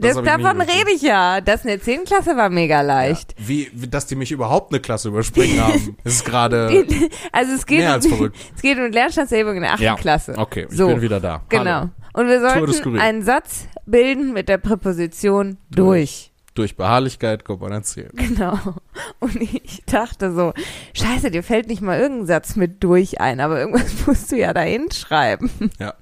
[0.00, 1.40] das Das, ich davon rede ich ja.
[1.40, 3.34] Das in der zehnten Klasse war mega leicht.
[3.38, 3.48] Ja.
[3.48, 6.86] Wie, dass die mich überhaupt eine Klasse überspringen haben, ist gerade
[7.32, 8.36] Also es geht, mehr als um, verrückt.
[8.56, 9.96] es geht um Lernstandserhebung in der achten Ja.
[9.96, 10.34] Klasse.
[10.36, 10.88] Okay, ich So.
[10.88, 11.42] bin wieder da.
[11.48, 11.64] Genau.
[11.64, 11.90] Hallo.
[12.12, 16.32] Und wir sollten einen Satz bilden mit der Präposition durch.
[16.54, 18.10] Durch Beharrlichkeit kommt man ans Ziel.
[18.12, 18.58] Genau.
[19.20, 20.52] Und ich dachte so,
[20.94, 24.52] scheiße, dir fällt nicht mal irgendein Satz mit durch ein, aber irgendwas musst du ja
[24.52, 25.50] da hinschreiben.
[25.78, 25.94] Ja.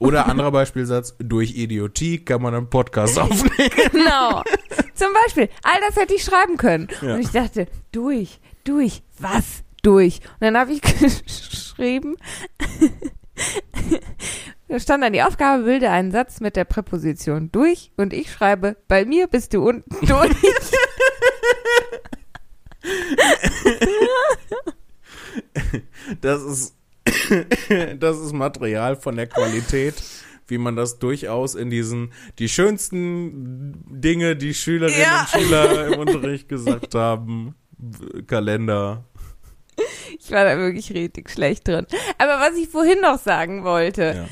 [0.00, 3.70] Oder anderer Beispielsatz, durch Idiotie kann man einen Podcast aufnehmen.
[3.92, 4.42] Genau.
[4.94, 6.88] Zum Beispiel, all das hätte ich schreiben können.
[7.02, 7.14] Ja.
[7.14, 9.62] Und ich dachte, durch, durch, was?
[9.82, 10.20] Durch.
[10.34, 10.80] Und dann habe ich
[11.26, 12.16] geschrieben,
[14.68, 18.76] da stand dann die Aufgabe, bilde einen Satz mit der Präposition durch und ich schreibe,
[18.88, 20.30] bei mir bist du unten durch.
[26.22, 26.74] Das ist,
[27.98, 29.94] das ist Material von der Qualität,
[30.48, 35.20] wie man das durchaus in diesen, die schönsten Dinge, die Schülerinnen Ja.
[35.32, 37.54] und Schüler im Unterricht gesagt haben,
[38.26, 39.04] Kalender.
[40.18, 41.86] Ich war da wirklich richtig schlecht drin.
[42.18, 44.26] Aber was ich vorhin noch sagen wollte,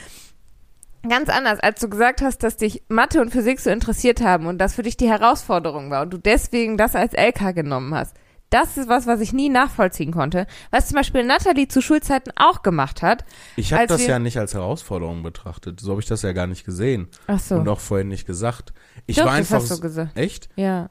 [1.03, 1.09] Ja.
[1.09, 4.59] ganz anders, als du gesagt hast, dass dich Mathe und Physik so interessiert haben und
[4.59, 8.15] das für dich die Herausforderung war und du deswegen das als LK genommen hast.
[8.51, 10.47] Das ist was, was ich nie nachvollziehen konnte.
[10.71, 13.25] Was zum Beispiel Natalie zu Schulzeiten auch gemacht hat.
[13.57, 15.81] Ich habe das ja nicht als Herausforderung betrachtet.
[15.81, 17.09] So habe ich das ja gar nicht gesehen.
[17.27, 17.57] Ach so.
[17.57, 18.73] Und auch vorhin nicht gesagt.
[19.07, 19.57] Ich Doch, war das einfach.
[19.57, 20.17] hast du so- gesagt.
[20.17, 20.49] Echt?
[20.57, 20.89] Ja.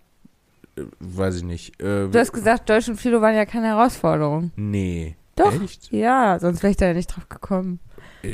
[0.78, 1.82] Äh, Weiß ich nicht.
[1.82, 4.52] Äh, Du hast gesagt, Deutsch und Philo waren ja keine Herausforderung.
[4.56, 5.16] Nee.
[5.36, 5.54] Doch.
[5.62, 5.92] Echt?
[5.92, 7.80] Ja, sonst wäre ich da ja nicht drauf gekommen.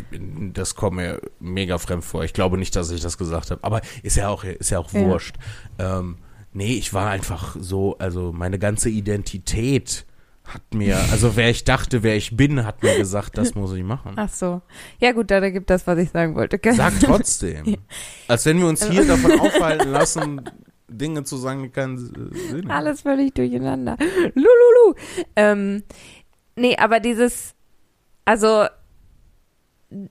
[0.09, 2.24] Bin- Das kommt mir mega fremd vor.
[2.24, 3.63] Ich glaube nicht, dass ich das gesagt habe.
[3.63, 5.01] Aber ist ja auch, ist ja auch Ja.
[5.01, 5.36] wurscht.
[5.80, 6.17] Ähm,
[6.54, 10.06] nee, ich war einfach so, also meine ganze Identität
[10.43, 13.84] hat mir, also wer ich dachte, wer ich bin, hat mir gesagt, das muss ich
[13.84, 14.14] machen.
[14.18, 14.62] Ach so.
[14.99, 16.60] Ja gut, dann ergibt das, was ich sagen wollte.
[16.60, 16.74] gell?
[16.74, 17.78] Sag trotzdem.
[18.28, 20.41] Als wenn wir uns hier davon aufhalten lassen,
[20.89, 22.72] Dinge zu sagen, die keinen äh, Sinn haben.
[22.72, 23.97] Alles völlig durcheinander.
[24.36, 24.95] Lululu.
[25.36, 25.84] Ähm,
[26.56, 27.56] nee, aber dieses,
[28.26, 28.66] also,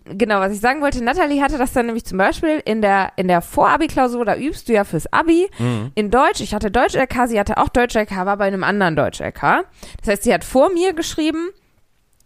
[0.04, 3.28] genau, was ich sagen wollte, Natalie hatte das dann nämlich zum Beispiel in der, in
[3.28, 5.92] der Vorabi-Klausur, da übst du ja fürs Abi Mhm.
[5.94, 6.40] in Deutsch.
[6.40, 9.64] Ich hatte Deutsch-LK, sie hatte auch Deutsch-LK, war bei einem anderen Deutsch-LK.
[10.00, 11.48] Das heißt, sie hat vor mir geschrieben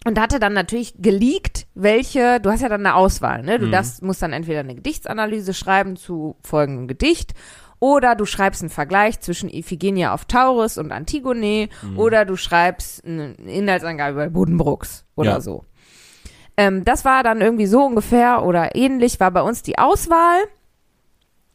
[0.05, 3.59] und hatte dann natürlich geleakt, welche, du hast ja dann eine Auswahl, ne?
[3.59, 3.73] Du Mhm.
[3.73, 7.35] darfst, musst dann entweder eine Gedichtsanalyse schreiben zu folgendem Gedicht
[7.81, 11.99] oder du schreibst einen Vergleich zwischen Iphigenia auf Taurus und Antigone Mhm.
[11.99, 15.41] oder du schreibst eine Inhaltsangabe bei Buddenbrooks oder Ja.
[15.41, 15.65] so.
[16.57, 20.41] Ähm, das war dann irgendwie so ungefähr oder ähnlich war bei uns die Auswahl.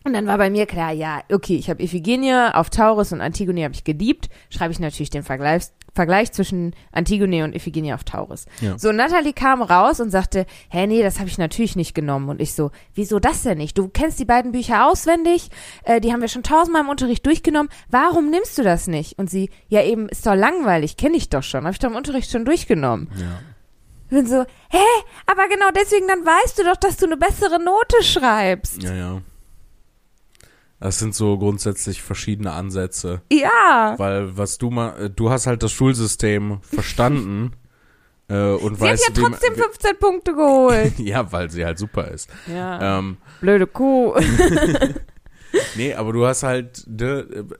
[0.03, 3.63] Und dann war bei mir klar, ja, okay, ich habe Iphigenie auf Taurus und Antigone
[3.63, 4.29] habe ich geliebt.
[4.49, 8.45] Schreibe ich natürlich den Vergleich, Vergleich zwischen Antigone und Iphigenie auf Taurus.
[8.61, 8.79] Ja.
[8.79, 12.29] So, Natalie kam raus und sagte, hä, nee, das habe ich natürlich nicht genommen.
[12.29, 13.77] Und ich so, wieso das denn nicht?
[13.77, 15.49] Du kennst die beiden Bücher auswendig,
[15.83, 17.69] äh, die haben wir schon tausendmal im Unterricht durchgenommen.
[17.89, 19.19] Warum nimmst du das nicht?
[19.19, 21.95] Und sie, ja eben, ist doch langweilig, kenne ich doch schon, habe ich doch im
[21.95, 23.09] Unterricht schon durchgenommen.
[23.17, 23.39] Ja.
[24.11, 24.77] Ich bin so, hä,
[25.25, 28.83] aber genau deswegen, dann weißt du doch, dass du eine bessere Note schreibst.
[28.83, 29.21] Ja, ja.
[30.81, 33.21] Das sind so grundsätzlich verschiedene Ansätze.
[33.31, 33.93] Ja.
[33.97, 37.53] Weil was du mal, äh, du hast halt das Schulsystem verstanden
[38.27, 40.93] äh, und Sie hat weißt, ja wie man- trotzdem 15 Punkte geholt.
[40.99, 42.29] ja, weil sie halt super ist.
[42.47, 42.99] Ja.
[42.99, 44.13] Ähm, Blöde Kuh.
[45.75, 46.85] nee, aber du hast halt,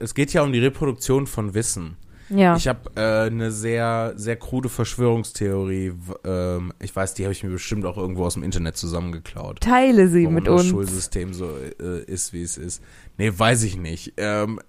[0.00, 1.96] es geht ja um die Reproduktion von Wissen.
[2.28, 2.56] Ja.
[2.56, 5.92] Ich habe äh, eine sehr, sehr krude Verschwörungstheorie.
[6.24, 9.60] Ähm, ich weiß, die habe ich mir bestimmt auch irgendwo aus dem Internet zusammengeklaut.
[9.60, 10.70] Teile sie mit das uns.
[10.70, 11.50] Schulsystem so
[11.80, 12.82] äh, ist, wie es ist.
[13.18, 14.14] Nee, weiß ich nicht.
[14.16, 14.60] Ähm,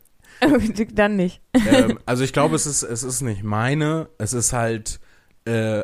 [0.93, 1.41] Dann nicht.
[1.53, 4.09] ähm, also ich glaube, es ist, es ist nicht meine.
[4.17, 4.99] Es ist halt
[5.45, 5.83] äh,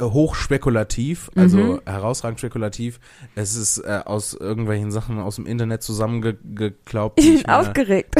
[0.00, 1.80] hochspekulativ, also Mhm.
[1.86, 3.00] herausragend spekulativ.
[3.34, 7.18] Es ist äh, aus irgendwelchen Sachen aus dem Internet zusammengeklaubt.
[7.18, 8.14] die Ich bin mehr- aufgeregt.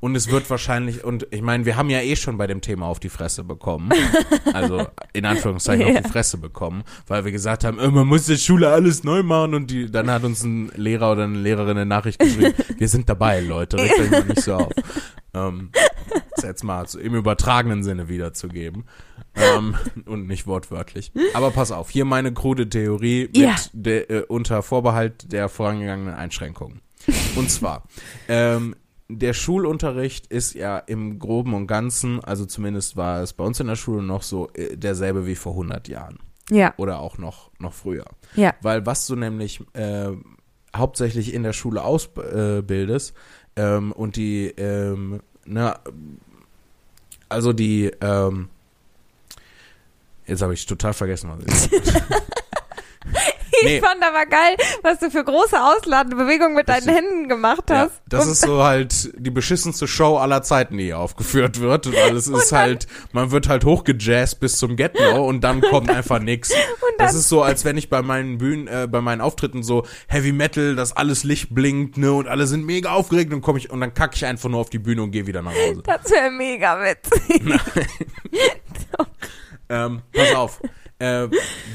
[0.00, 2.86] Und es wird wahrscheinlich, und ich meine, wir haben ja eh schon bei dem Thema
[2.86, 3.90] auf die Fresse bekommen.
[4.52, 5.94] Also in Anführungszeichen Ja.
[5.98, 9.22] auf die Fresse bekommen, weil wir gesagt haben, äh, man muss der Schule alles neu
[9.22, 12.88] machen und die, dann hat uns ein Lehrer oder eine Lehrerin eine Nachricht geschrieben, wir
[12.88, 14.72] sind dabei, Leute, regt euch mal nicht so auf.
[15.34, 15.70] Ähm,
[16.42, 18.84] das jetzt mal im übertragenen Sinne wiederzugeben.
[19.34, 19.74] Ähm,
[20.06, 21.10] und nicht wortwörtlich.
[21.34, 23.54] Aber pass auf, hier meine krude Theorie mit Ja.
[23.72, 26.82] der, äh, unter Vorbehalt der vorangegangenen Einschränkungen.
[27.36, 27.84] Und zwar,
[28.28, 28.76] ähm,
[29.08, 33.66] der Schulunterricht ist ja im Groben und Ganzen, also zumindest war es bei uns in
[33.66, 36.18] der Schule noch so, äh, derselbe wie vor 100 Jahren.
[36.50, 38.04] Ja, Oder auch noch, noch früher.
[38.36, 38.52] ja.
[38.62, 40.10] Weil was du nämlich äh,
[40.76, 43.14] hauptsächlich in der Schule ausbildest
[43.56, 45.74] ähm, und die, ähm, ne,
[47.32, 48.48] also die, ähm,
[50.26, 51.82] jetzt habe ich total vergessen, was ich
[53.62, 53.80] Ich Nee.
[53.80, 57.76] fand aber geil, was du für große ausladende Bewegungen mit deinen Das- Händen gemacht Ja,
[57.76, 58.02] hast.
[58.08, 62.16] das Und- ist so halt die beschissenste Show aller Zeiten, die hier aufgeführt wird, weil
[62.16, 66.50] es ist halt, man wird halt hochgejazzt bis zum Get-No und dann kommt einfach nix.
[66.98, 70.30] Das ist so, als wenn ich bei meinen Bühnen, äh, bei meinen Auftritten so Heavy
[70.30, 73.80] Metal, dass alles Licht blinkt, ne, und alle sind mega aufgeregt und komme ich und
[73.80, 75.82] dann kacke ich einfach nur auf die Bühne und gehe wieder nach Hause.
[75.84, 77.42] Das wäre mega witzig.
[79.68, 80.60] Ähm, pass auf.
[81.02, 81.28] Äh,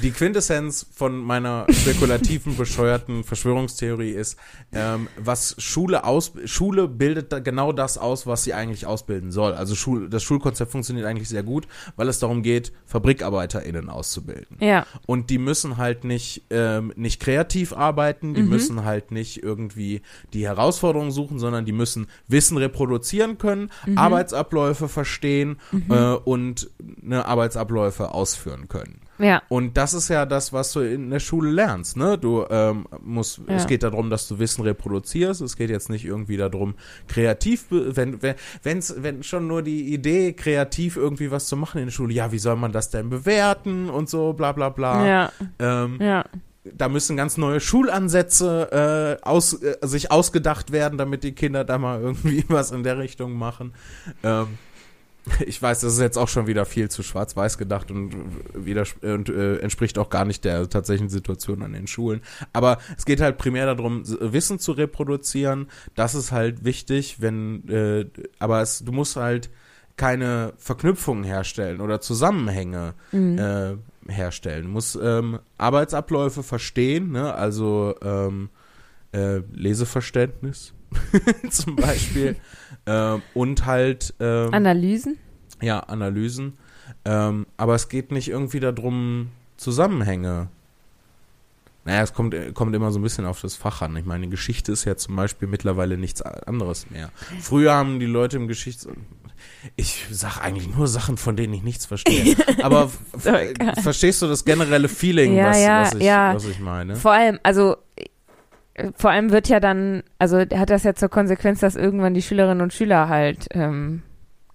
[0.04, 4.38] die Quintessenz von meiner spekulativen, bescheuerten Verschwörungstheorie ist,
[4.72, 9.54] ähm, was Schule aus, Schule bildet da genau das aus, was sie eigentlich ausbilden soll.
[9.54, 11.68] Also Schul, das Schulkonzept funktioniert eigentlich sehr gut,
[11.98, 14.58] weil es darum geht, FabrikarbeiterInnen auszubilden.
[14.62, 20.04] Ja, Und die müssen halt nicht, ähm, nicht kreativ arbeiten, die müssen halt nicht irgendwie
[20.34, 25.60] die Herausforderungen suchen, sondern die müssen Wissen reproduzieren können, Arbeitsabläufe verstehen
[25.90, 29.02] äh, und ne, Arbeitsabläufe ausführen können.
[29.20, 32.18] Ja, Und das ist ja das, was du in der Schule lernst, ne?
[32.18, 33.56] Du ähm, musst, Ja.
[33.56, 35.42] es geht darum, dass du Wissen reproduzierst.
[35.42, 36.76] Es geht jetzt nicht irgendwie darum,
[37.08, 41.86] kreativ, wenn, wenn, wenn's, wenn schon nur die Idee, kreativ irgendwie was zu machen in
[41.86, 45.08] der Schule, ja, wie soll man das denn bewerten und so, bla bla bla.
[45.08, 46.26] ja, Ähm, ja.
[46.64, 51.78] da müssen ganz neue Schulansätze äh, aus, äh, sich ausgedacht werden, damit die Kinder da
[51.78, 53.74] mal irgendwie was in der Richtung machen.
[54.24, 54.48] Ähm,
[55.46, 58.12] ich weiß, das ist jetzt auch schon wieder viel zu schwarz-weiß gedacht und,
[58.54, 62.22] wieder, und äh, entspricht auch gar nicht der tatsächlichen Situation an den Schulen.
[62.54, 65.68] Aber es geht halt primär darum, Wissen zu reproduzieren.
[65.96, 68.06] Das ist halt wichtig, wenn, äh,
[68.40, 69.50] aber es, du musst halt
[69.96, 73.38] keine Verknüpfungen herstellen oder Zusammenhänge Mhm.
[73.40, 73.76] äh,
[74.12, 74.64] herstellen.
[74.66, 77.34] Du musst ähm, Arbeitsabläufe verstehen, ne?
[77.34, 78.50] also ähm,
[79.12, 80.74] äh, Leseverständnis
[81.50, 82.36] zum Beispiel
[82.88, 85.18] ähm, und halt ähm, Analysen?
[85.62, 86.58] ja, Analysen.
[87.06, 90.50] Ähm, aber es geht nicht irgendwie darum, Zusammenhänge.
[91.84, 93.96] Naja, es kommt, kommt immer so ein bisschen auf das Fach an.
[93.96, 97.12] Ich meine, Geschichte ist ja zum Beispiel mittlerweile nichts anderes mehr.
[97.40, 98.88] Früher haben die Leute im Geschichts...
[99.76, 102.36] Ich sag eigentlich nur Sachen, von denen ich nichts verstehe.
[102.62, 102.92] Aber
[103.82, 106.36] verstehst du das generelle Feeling, Ja, was, ja, was, ich, ja.
[106.36, 106.96] was ich meine?
[106.96, 107.78] Vor allem, also
[108.96, 112.62] vor allem wird ja dann, also hat das ja zur Konsequenz, dass irgendwann die Schülerinnen
[112.62, 114.04] und Schüler halt ähm,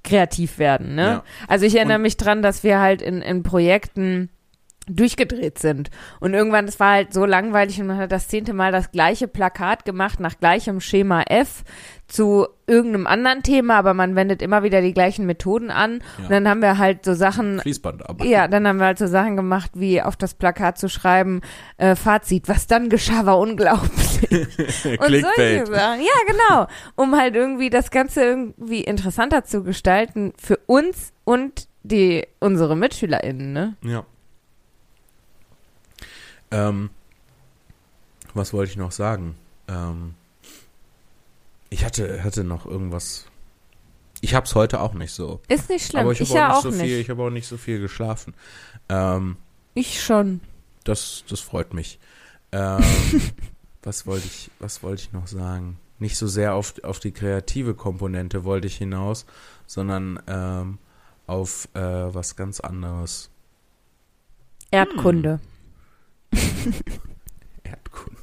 [0.05, 1.03] kreativ werden, ne?
[1.03, 1.25] Ja.
[1.49, 4.31] Also ich erinnere Und- mich dran, dass wir halt in, in Projekten
[4.89, 5.91] durchgedreht sind.
[6.21, 9.29] Und irgendwann, das war halt so langweilig und man hat das zehnte Mal das gleiche
[9.29, 11.63] Plakat gemacht, nach gleichem Schema F
[12.09, 16.03] zu irgendeinem anderen Thema, aber man wendet immer wieder die gleichen Methoden an.
[16.19, 16.25] Ja.
[16.25, 18.27] Und dann haben wir halt so Sachen Fließbandarbeit.
[18.29, 21.41] ja, dann haben wir halt so Sachen gemacht, wie auf das Plakat zu schreiben,
[21.79, 24.31] äh, Fazit, was dann geschah, war unglaublich.
[24.31, 25.67] Und solche.
[25.67, 26.01] Sachen.
[26.01, 26.67] Ja, genau.
[26.97, 33.53] Um halt irgendwie das Ganze irgendwie interessanter zu gestalten für uns und die, unsere MitschülerInnen,
[33.53, 33.77] ne?
[33.83, 34.05] Ja.
[36.53, 36.91] Ähm,
[38.35, 39.37] was wollte ich noch sagen?
[39.69, 40.15] Ähm,
[41.71, 43.27] ich hatte, hatte noch irgendwas.
[44.21, 45.41] Ich hab's heute auch nicht so.
[45.49, 46.03] Ist nicht schlimm.
[46.03, 46.91] aber ich ich habe ja auch auch nicht so nicht.
[46.91, 48.35] viel, ich habe auch nicht so viel geschlafen.
[48.89, 49.37] Ähm,
[49.75, 50.41] Ich schon.
[50.85, 51.99] das, das freut mich.
[52.53, 52.83] Ähm,
[53.83, 55.79] was wollte ich, was wollte ich noch sagen?
[55.99, 59.25] Nicht so sehr auf, auf die kreative Komponente wollte ich hinaus,
[59.67, 60.79] sondern ähm,
[61.27, 63.31] auf äh, was ganz anderes.
[64.71, 65.41] Erdkunde.
[67.65, 68.21] Erdkunde.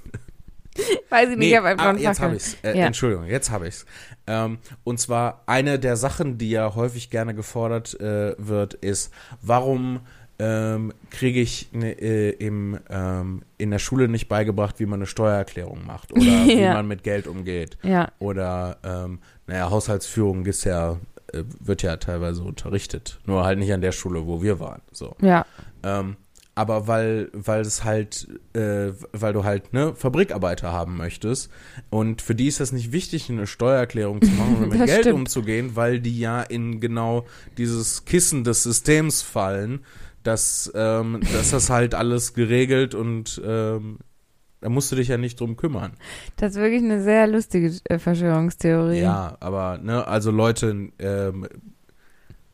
[1.09, 2.57] Weiß ich nicht, Nee, ich habe einfach ah, jetzt habe ich's.
[2.63, 2.85] Äh, Ja.
[2.85, 3.85] Entschuldigung, jetzt habe ich's.
[4.27, 10.01] Ähm, und zwar eine der Sachen, die ja häufig gerne gefordert äh, wird, ist, warum
[10.41, 15.07] ähm, kriege ich ne, äh, im, ähm, in der Schule nicht beigebracht, wie man eine
[15.07, 16.73] Steuererklärung macht oder wie Ja.
[16.75, 20.93] man mit Geld umgeht Ja, oder ähm, naja, Haushaltsführung ist ja
[21.33, 24.81] äh, wird ja teilweise unterrichtet, nur halt nicht an der Schule, wo wir waren.
[24.93, 25.15] So.
[25.21, 25.45] ja,
[25.83, 26.15] Ähm,
[26.59, 31.49] aber weil, weil es halt, äh, weil du halt ne Fabrikarbeiter haben möchtest
[31.89, 35.19] und für die ist das nicht wichtig, eine Steuererklärung zu machen oder mit Geld stimmt.
[35.19, 37.25] umzugehen, weil die ja in genau
[37.57, 39.85] dieses Kissen des Systems fallen,
[40.23, 43.99] dass, ähm, dass das halt alles geregelt und ähm,
[44.59, 45.93] da musst du dich ja nicht drum kümmern.
[46.35, 48.99] das ist wirklich eine sehr lustige äh, Verschwörungstheorie.
[48.99, 51.47] Ja, aber ne, also Leute, ähm,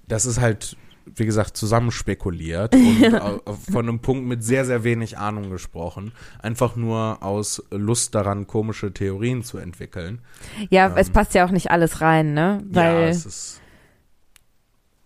[0.08, 3.41] das ist halt, wie gesagt, zusammenspekuliert und au-
[3.72, 6.12] von einem Punkt mit sehr, sehr wenig Ahnung gesprochen.
[6.41, 10.20] Einfach nur aus Lust daran, komische Theorien zu entwickeln.
[10.70, 10.93] Ja, Ähm.
[10.97, 12.64] es passt ja auch nicht alles rein, ne?
[12.72, 13.62] ja, Weil es ist.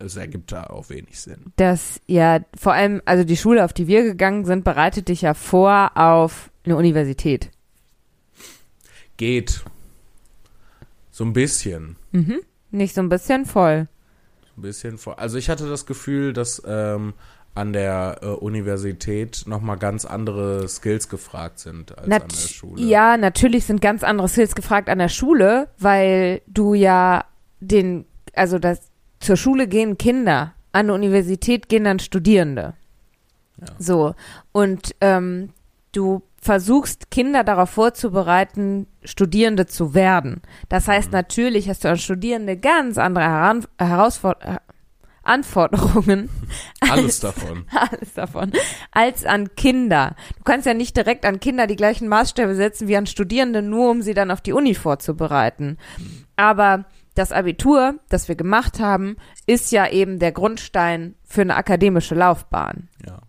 [0.01, 1.51] Es ergibt da auch wenig Sinn.
[1.57, 5.33] das, ja, vor allem, also die Schule, auf die wir gegangen sind, bereitet dich ja
[5.33, 7.51] vor auf eine Universität.
[9.17, 9.65] Geht.
[11.11, 11.97] So ein bisschen.
[12.13, 12.39] Mhm.
[12.71, 13.89] Nicht so ein bisschen voll.
[14.59, 15.19] Ein bisschen vor.
[15.19, 17.13] Also ich hatte das Gefühl, dass ähm,
[17.55, 22.81] an der äh, Universität nochmal ganz andere Skills gefragt sind als Nat an der Schule.
[22.81, 27.25] Ja, natürlich sind ganz andere Skills gefragt an der Schule, weil du ja
[27.59, 28.81] den, also das,
[29.19, 32.75] zur Schule gehen Kinder, an der Universität gehen dann Studierende.
[33.59, 33.67] Ja.
[33.79, 34.15] So.
[34.51, 35.49] Und ähm,
[35.91, 40.41] du versuchst Kinder darauf vorzubereiten, Studierende zu werden.
[40.69, 41.13] Das heißt, Mhm.
[41.13, 44.57] natürlich hast du als Studierende ganz andere Heran Herausfor äh,
[45.23, 46.29] Anforderungen
[46.79, 47.65] Alles davon.
[47.75, 48.51] alles davon,
[48.91, 50.15] als an Kinder.
[50.37, 53.91] Du kannst ja nicht direkt an Kinder die gleichen Maßstäbe setzen wie an Studierende, nur
[53.91, 55.77] um sie dann auf die Uni vorzubereiten.
[56.35, 56.85] Aber
[57.15, 62.87] das Abitur, das wir gemacht haben, ist ja eben der Grundstein für eine akademische Laufbahn.
[63.05, 63.19] Ja.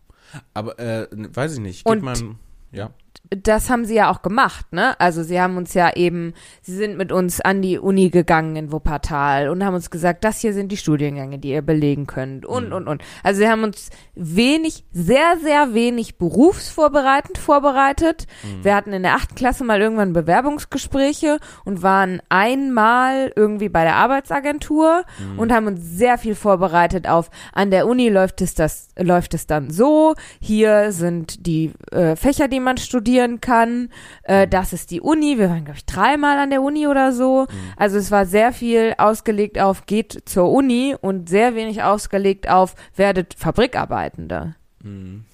[0.54, 1.84] Aber äh, weiß ich nicht.
[1.84, 2.38] Geht Und- man.
[2.72, 2.92] Ja.
[3.32, 4.98] Das haben sie ja auch gemacht, ne?
[4.98, 8.72] Also sie haben uns ja eben, sie sind mit uns an die Uni gegangen in
[8.72, 12.70] Wuppertal und haben uns gesagt, das hier sind die Studiengänge, die ihr belegen könnt und,
[12.70, 12.72] Mhm.
[12.74, 13.02] und, und.
[13.22, 18.26] Also sie haben uns wenig, sehr, sehr wenig berufsvorbereitend vorbereitet.
[18.42, 18.64] Mhm.
[18.64, 23.94] Wir hatten in der achten Klasse mal irgendwann Bewerbungsgespräche und waren einmal irgendwie bei der
[23.94, 25.38] Arbeitsagentur Mhm.
[25.38, 29.46] und haben uns sehr viel vorbereitet auf, an der Uni läuft es das, läuft es
[29.46, 32.76] dann so, hier sind die äh, Fächer, die man
[33.10, 33.88] studieren kann,
[34.22, 37.46] äh, das ist die Uni, wir waren, glaube ich, dreimal an der Uni oder so.
[37.76, 42.74] Also es war sehr viel ausgelegt auf, geht zur Uni und sehr wenig ausgelegt auf,
[42.94, 44.54] werdet Fabrikarbeitende.
[44.82, 45.24] Mhm.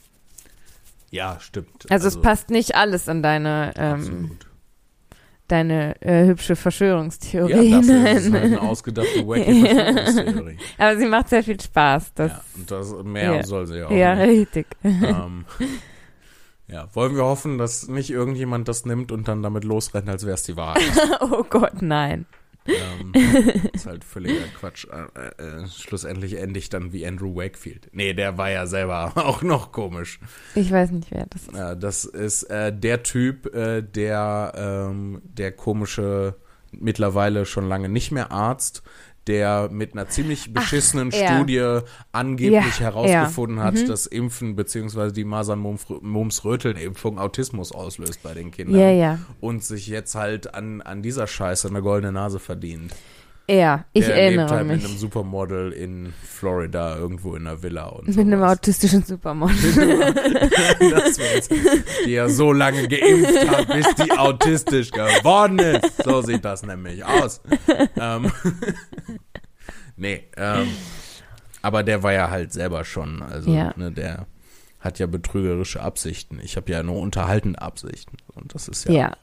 [1.10, 1.86] Ja, stimmt.
[1.90, 4.32] Also, es passt nicht alles in deine, ähm,
[5.48, 10.58] deine äh, hübsche Ja, Verschwörungstheorie dafür ist es halt eine ausgedachte wacky Verschwörungstheorie.
[10.78, 12.12] Aber sie macht sehr viel Spaß.
[12.14, 13.42] Das, ja, und das mehr Ja.
[13.44, 13.90] soll sie auch.
[13.90, 14.28] ja, nicht.
[14.56, 14.66] richtig.
[14.84, 15.44] ähm,
[16.68, 20.34] ja, wollen wir hoffen, dass nicht irgendjemand das nimmt und dann damit losrennt, als wäre
[20.34, 20.82] es die Wahrheit.
[21.20, 22.26] oh Gott, nein.
[22.66, 23.12] ähm,
[23.72, 24.86] ist halt völliger Quatsch.
[24.86, 27.88] Äh, äh, schlussendlich ende ich dann wie Andrew Wakefield.
[27.92, 30.18] Nee, der war ja selber auch noch komisch.
[30.56, 31.54] Ich weiß nicht, wer das ist.
[31.54, 36.34] Äh, das ist äh, der Typ, äh, der ähm, der komische,
[36.72, 38.82] mittlerweile schon lange nicht mehr Arzt,
[39.26, 41.26] der mit einer ziemlich beschissenen ja.
[41.34, 41.80] Studie
[42.12, 43.64] angeblich Ja, herausgefunden ja.
[43.64, 43.86] hat, Mhm.
[43.88, 48.80] dass Impfen beziehungsweise die Masern-Mumps-Röteln-Impfung Autismus auslöst bei den Kindern.
[48.80, 49.18] Ja, ja.
[49.40, 52.92] Und sich jetzt halt an, an dieser Scheiße eine goldene Nase verdient.
[53.48, 54.76] Ja, ich der erinnere lebt halt mich.
[54.82, 59.54] mit einem Supermodel in Florida irgendwo in einer Villa und Mit einem autistischen Supermodel.
[60.90, 61.48] das wär's.
[62.04, 66.02] Die ja so lange geimpft hat, bis die autistisch geworden ist.
[66.02, 67.40] So sieht das nämlich aus.
[67.96, 68.32] Ähm,
[69.96, 70.68] nee, ähm,
[71.62, 73.72] aber der war ja halt selber schon, also Ja.
[73.76, 74.26] ne, der
[74.80, 76.38] hat ja betrügerische Absichten.
[76.42, 79.16] Ich habe ja nur unterhaltende Absichten und das ist ja Ja.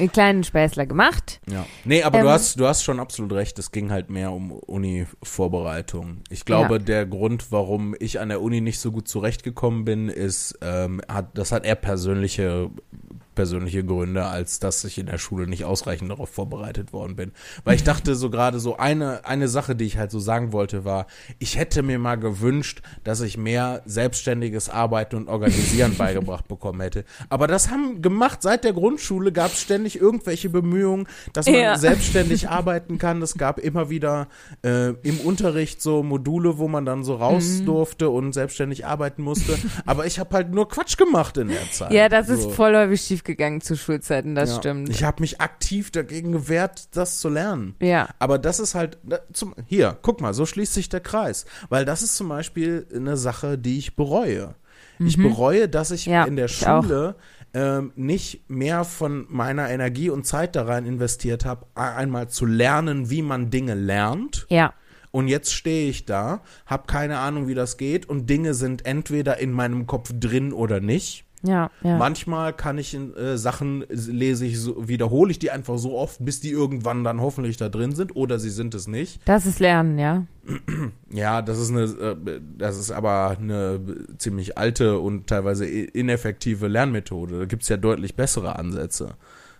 [0.00, 1.40] Einen kleinen Späßler gemacht.
[1.48, 1.64] Ja.
[1.84, 4.50] Nee, aber du Ähm, hast, du hast schon absolut recht, es ging halt mehr um
[4.50, 6.22] Uni-Vorbereitung.
[6.30, 6.78] Ich glaube, Ja.
[6.78, 11.36] der Grund, warum ich an der Uni nicht so gut zurechtgekommen bin, ist, ähm, hat,
[11.36, 12.70] das hat eher persönliche,
[13.34, 17.32] persönliche Gründe, als dass ich in der Schule nicht ausreichend darauf vorbereitet worden bin.
[17.64, 20.84] Weil ich dachte so gerade so eine, eine Sache, die ich halt so sagen wollte,
[20.84, 21.06] war,
[21.38, 27.04] ich hätte mir mal gewünscht, dass ich mehr selbstständiges Arbeiten und Organisieren beigebracht bekommen hätte.
[27.28, 31.78] Aber das haben gemacht, seit der Grundschule gab es ständig irgendwelche Bemühungen, dass man Ja.
[31.78, 33.22] selbstständig arbeiten kann.
[33.22, 34.28] Es gab immer wieder
[34.64, 37.66] äh, im Unterricht so Module, wo man dann so raus Mhm.
[37.66, 39.56] durfte und selbstständig arbeiten musste.
[39.86, 41.92] Aber ich habe halt nur Quatsch gemacht in der Zeit.
[41.92, 42.34] Ja, das so.
[42.34, 44.56] ist vorläufig die schief gegangen zu Schulzeiten, das Ja.
[44.56, 44.88] stimmt.
[44.88, 47.74] Ich habe mich aktiv dagegen gewehrt, das zu lernen.
[47.80, 48.08] ja.
[48.18, 48.98] Aber das ist halt,
[49.32, 51.44] zum, hier, guck mal, so schließt sich der Kreis.
[51.68, 54.54] Weil das ist zum Beispiel eine Sache, die ich bereue.
[54.98, 56.12] Ich bereue, dass ich Mhm.
[56.12, 56.48] Ja, in der.
[56.48, 57.14] Schule
[57.54, 63.10] ähm, nicht mehr von meiner Energie und Zeit da rein investiert habe, einmal zu lernen,
[63.10, 64.46] wie man Dinge lernt.
[64.50, 64.72] Ja.
[65.10, 69.38] Und jetzt stehe ich da, habe keine Ahnung, wie das geht und Dinge sind entweder
[69.38, 71.24] in meinem Kopf drin oder nicht.
[71.42, 71.70] Ja.
[71.82, 71.96] Ja.
[71.96, 76.22] Manchmal kann ich in, äh, Sachen lese ich so, wiederhole ich die einfach so oft,
[76.24, 79.20] bis die irgendwann dann hoffentlich da drin sind oder sie sind es nicht.
[79.24, 80.26] Das ist Lernen, ja.
[81.12, 83.80] Ja, das ist eine, äh, das ist aber eine
[84.18, 87.40] ziemlich alte und teilweise ineffektive Lernmethode.
[87.40, 89.14] Da gibt's ja deutlich bessere Ansätze.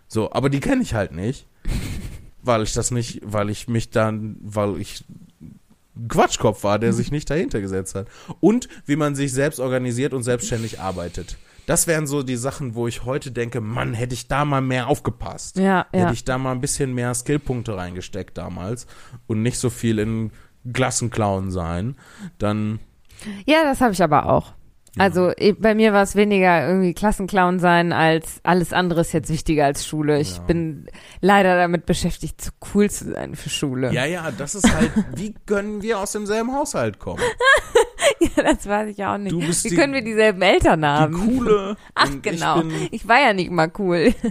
[0.07, 1.49] So, aber die kenne ich halt nicht,
[2.43, 5.05] weil ich das nicht, weil ich mich dann, weil ich
[6.09, 8.07] Quatschkopf war, der sich nicht dahinter gesetzt hat.
[8.41, 11.37] Und wie man sich selbst organisiert und selbstständig arbeitet.
[11.67, 14.89] Das wären so die Sachen, wo ich heute denke, Mann, hätte ich da mal mehr
[14.89, 15.57] aufgepasst.
[15.57, 16.01] Ja, ja.
[16.01, 18.87] Hätte ich da mal ein bisschen mehr Skillpunkte reingesteckt damals
[19.27, 20.31] und nicht so viel in
[20.73, 21.97] Klassenclown sein,
[22.39, 22.81] dann
[23.47, 24.53] Ja, das habe ich aber auch.
[24.99, 29.31] Also eh, bei mir war es weniger irgendwie Klassenclown sein, als alles andere ist jetzt
[29.31, 30.19] wichtiger als Schule.
[30.19, 30.43] Ich Ja.
[30.43, 30.89] bin
[31.21, 33.93] leider damit beschäftigt, zu cool zu sein für Schule.
[33.93, 37.23] ja, ja, das ist halt, wie können wir aus demselben Haushalt kommen?
[38.37, 39.33] Ja, das weiß ich auch nicht.
[39.33, 41.15] Du bist Wie die- können wir dieselben Eltern Die haben?
[41.15, 41.77] coole.
[41.95, 42.63] Ach genau.
[42.63, 44.15] Ich Ich war ja nicht mal cool.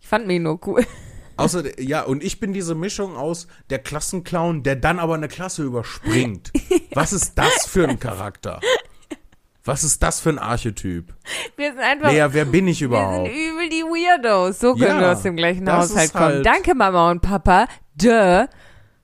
[0.00, 0.86] Ich fand mich nur cool.
[1.36, 5.64] außer, ja, und ich bin diese Mischung aus der Klassenclown, der dann aber eine Klasse
[5.64, 6.52] überspringt.
[6.94, 8.60] Was ist das für ein Charakter?
[9.64, 11.12] Was ist das für ein Archetyp?
[11.56, 13.26] Wir sind einfach, Lea, wer bin ich wir überhaupt?
[13.26, 14.60] sind übel die Weirdos.
[14.60, 16.24] So können Ja, wir aus dem gleichen Haushalt kommen.
[16.24, 17.66] halt- Danke Mama und Papa.
[18.00, 18.46] Duh.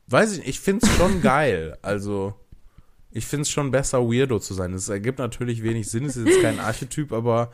[0.06, 1.76] Weiß ich nicht, ich find's schon geil.
[1.82, 2.34] Also,
[3.12, 4.72] ich find's schon besser, Weirdo zu sein.
[4.74, 7.50] Es ergibt natürlich wenig Sinn, es ist jetzt kein Archetyp, aber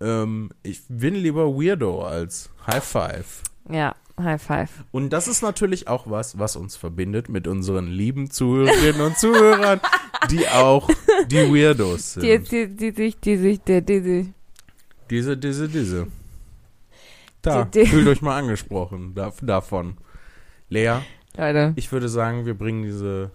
[0.00, 3.42] ähm, ich bin lieber Weirdo als High Five.
[3.68, 4.70] Ja, High Five.
[4.90, 9.80] Und das ist natürlich auch was, was uns verbindet mit unseren lieben Zuhörerinnen und Zuhörern,
[10.30, 10.88] die auch
[11.28, 12.22] die Weirdos sind.
[12.24, 14.32] Die, die, die sich, die sich, die, die, die.
[15.10, 16.06] Diese, diese, diese.
[17.42, 19.96] Da, Die- die- fühlt euch mal angesprochen da, davon.
[20.68, 20.98] Lea,
[21.36, 21.72] Leute.
[21.76, 23.30] ich würde sagen, wir bringen diese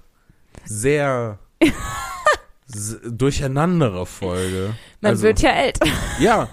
[0.63, 1.39] sehr
[3.03, 4.75] durcheinandere Folge.
[5.01, 5.87] Man also, wird ja älter.
[6.19, 6.49] ja,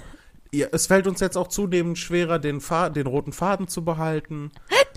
[0.55, 4.53] ja, es fällt uns jetzt auch zunehmend schwerer, den, Fa den roten Faden zu behalten.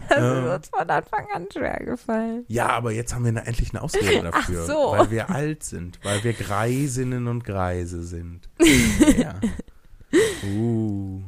[0.09, 0.45] Das Ähm.
[0.45, 2.43] ist uns von Anfang an schwer gefallen.
[2.49, 4.65] Ja, aber jetzt haben wir eine, endlich eine Ausrede Ach dafür.
[4.65, 4.91] so.
[4.91, 8.49] Weil wir alt sind, weil wir Greisinnen und Greise sind.
[9.17, 9.35] ja.
[10.43, 11.23] Uh.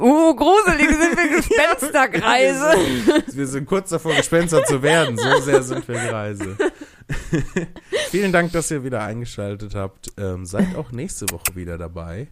[0.00, 2.76] Uh, gruselig sind wir Gespensterkreise.
[3.32, 5.16] Wir sind kurz davor, Gespenster zu werden.
[5.16, 6.56] So sehr sind wir Greise.
[8.10, 10.12] Vielen Dank, dass ihr wieder eingeschaltet habt.
[10.18, 12.28] Ähm, seid auch nächste Woche wieder dabei.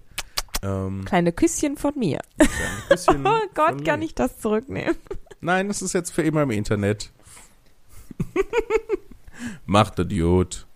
[0.62, 2.20] Ähm, Kleine Küsschen von mir.
[2.38, 2.48] ein
[2.88, 4.96] bisschen Oh Gott, kann ich das zurücknehmen?
[5.40, 7.10] Nein, das ist jetzt für immer im Internet.
[9.66, 10.66] Macht Idiot.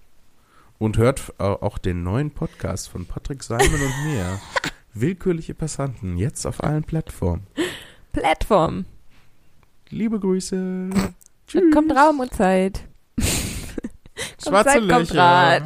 [0.79, 4.41] Und hört au- auch den neuen Podcast von Patrick Simon und mir.
[4.95, 7.47] Willkürliche Passanten, jetzt auf allen Plattformen.
[8.13, 8.87] Plattform.
[9.91, 10.91] Liebe Grüße.
[11.73, 12.85] Kommt Raum und Zeit.
[14.43, 15.63] Schwarze Kommt, Löcher.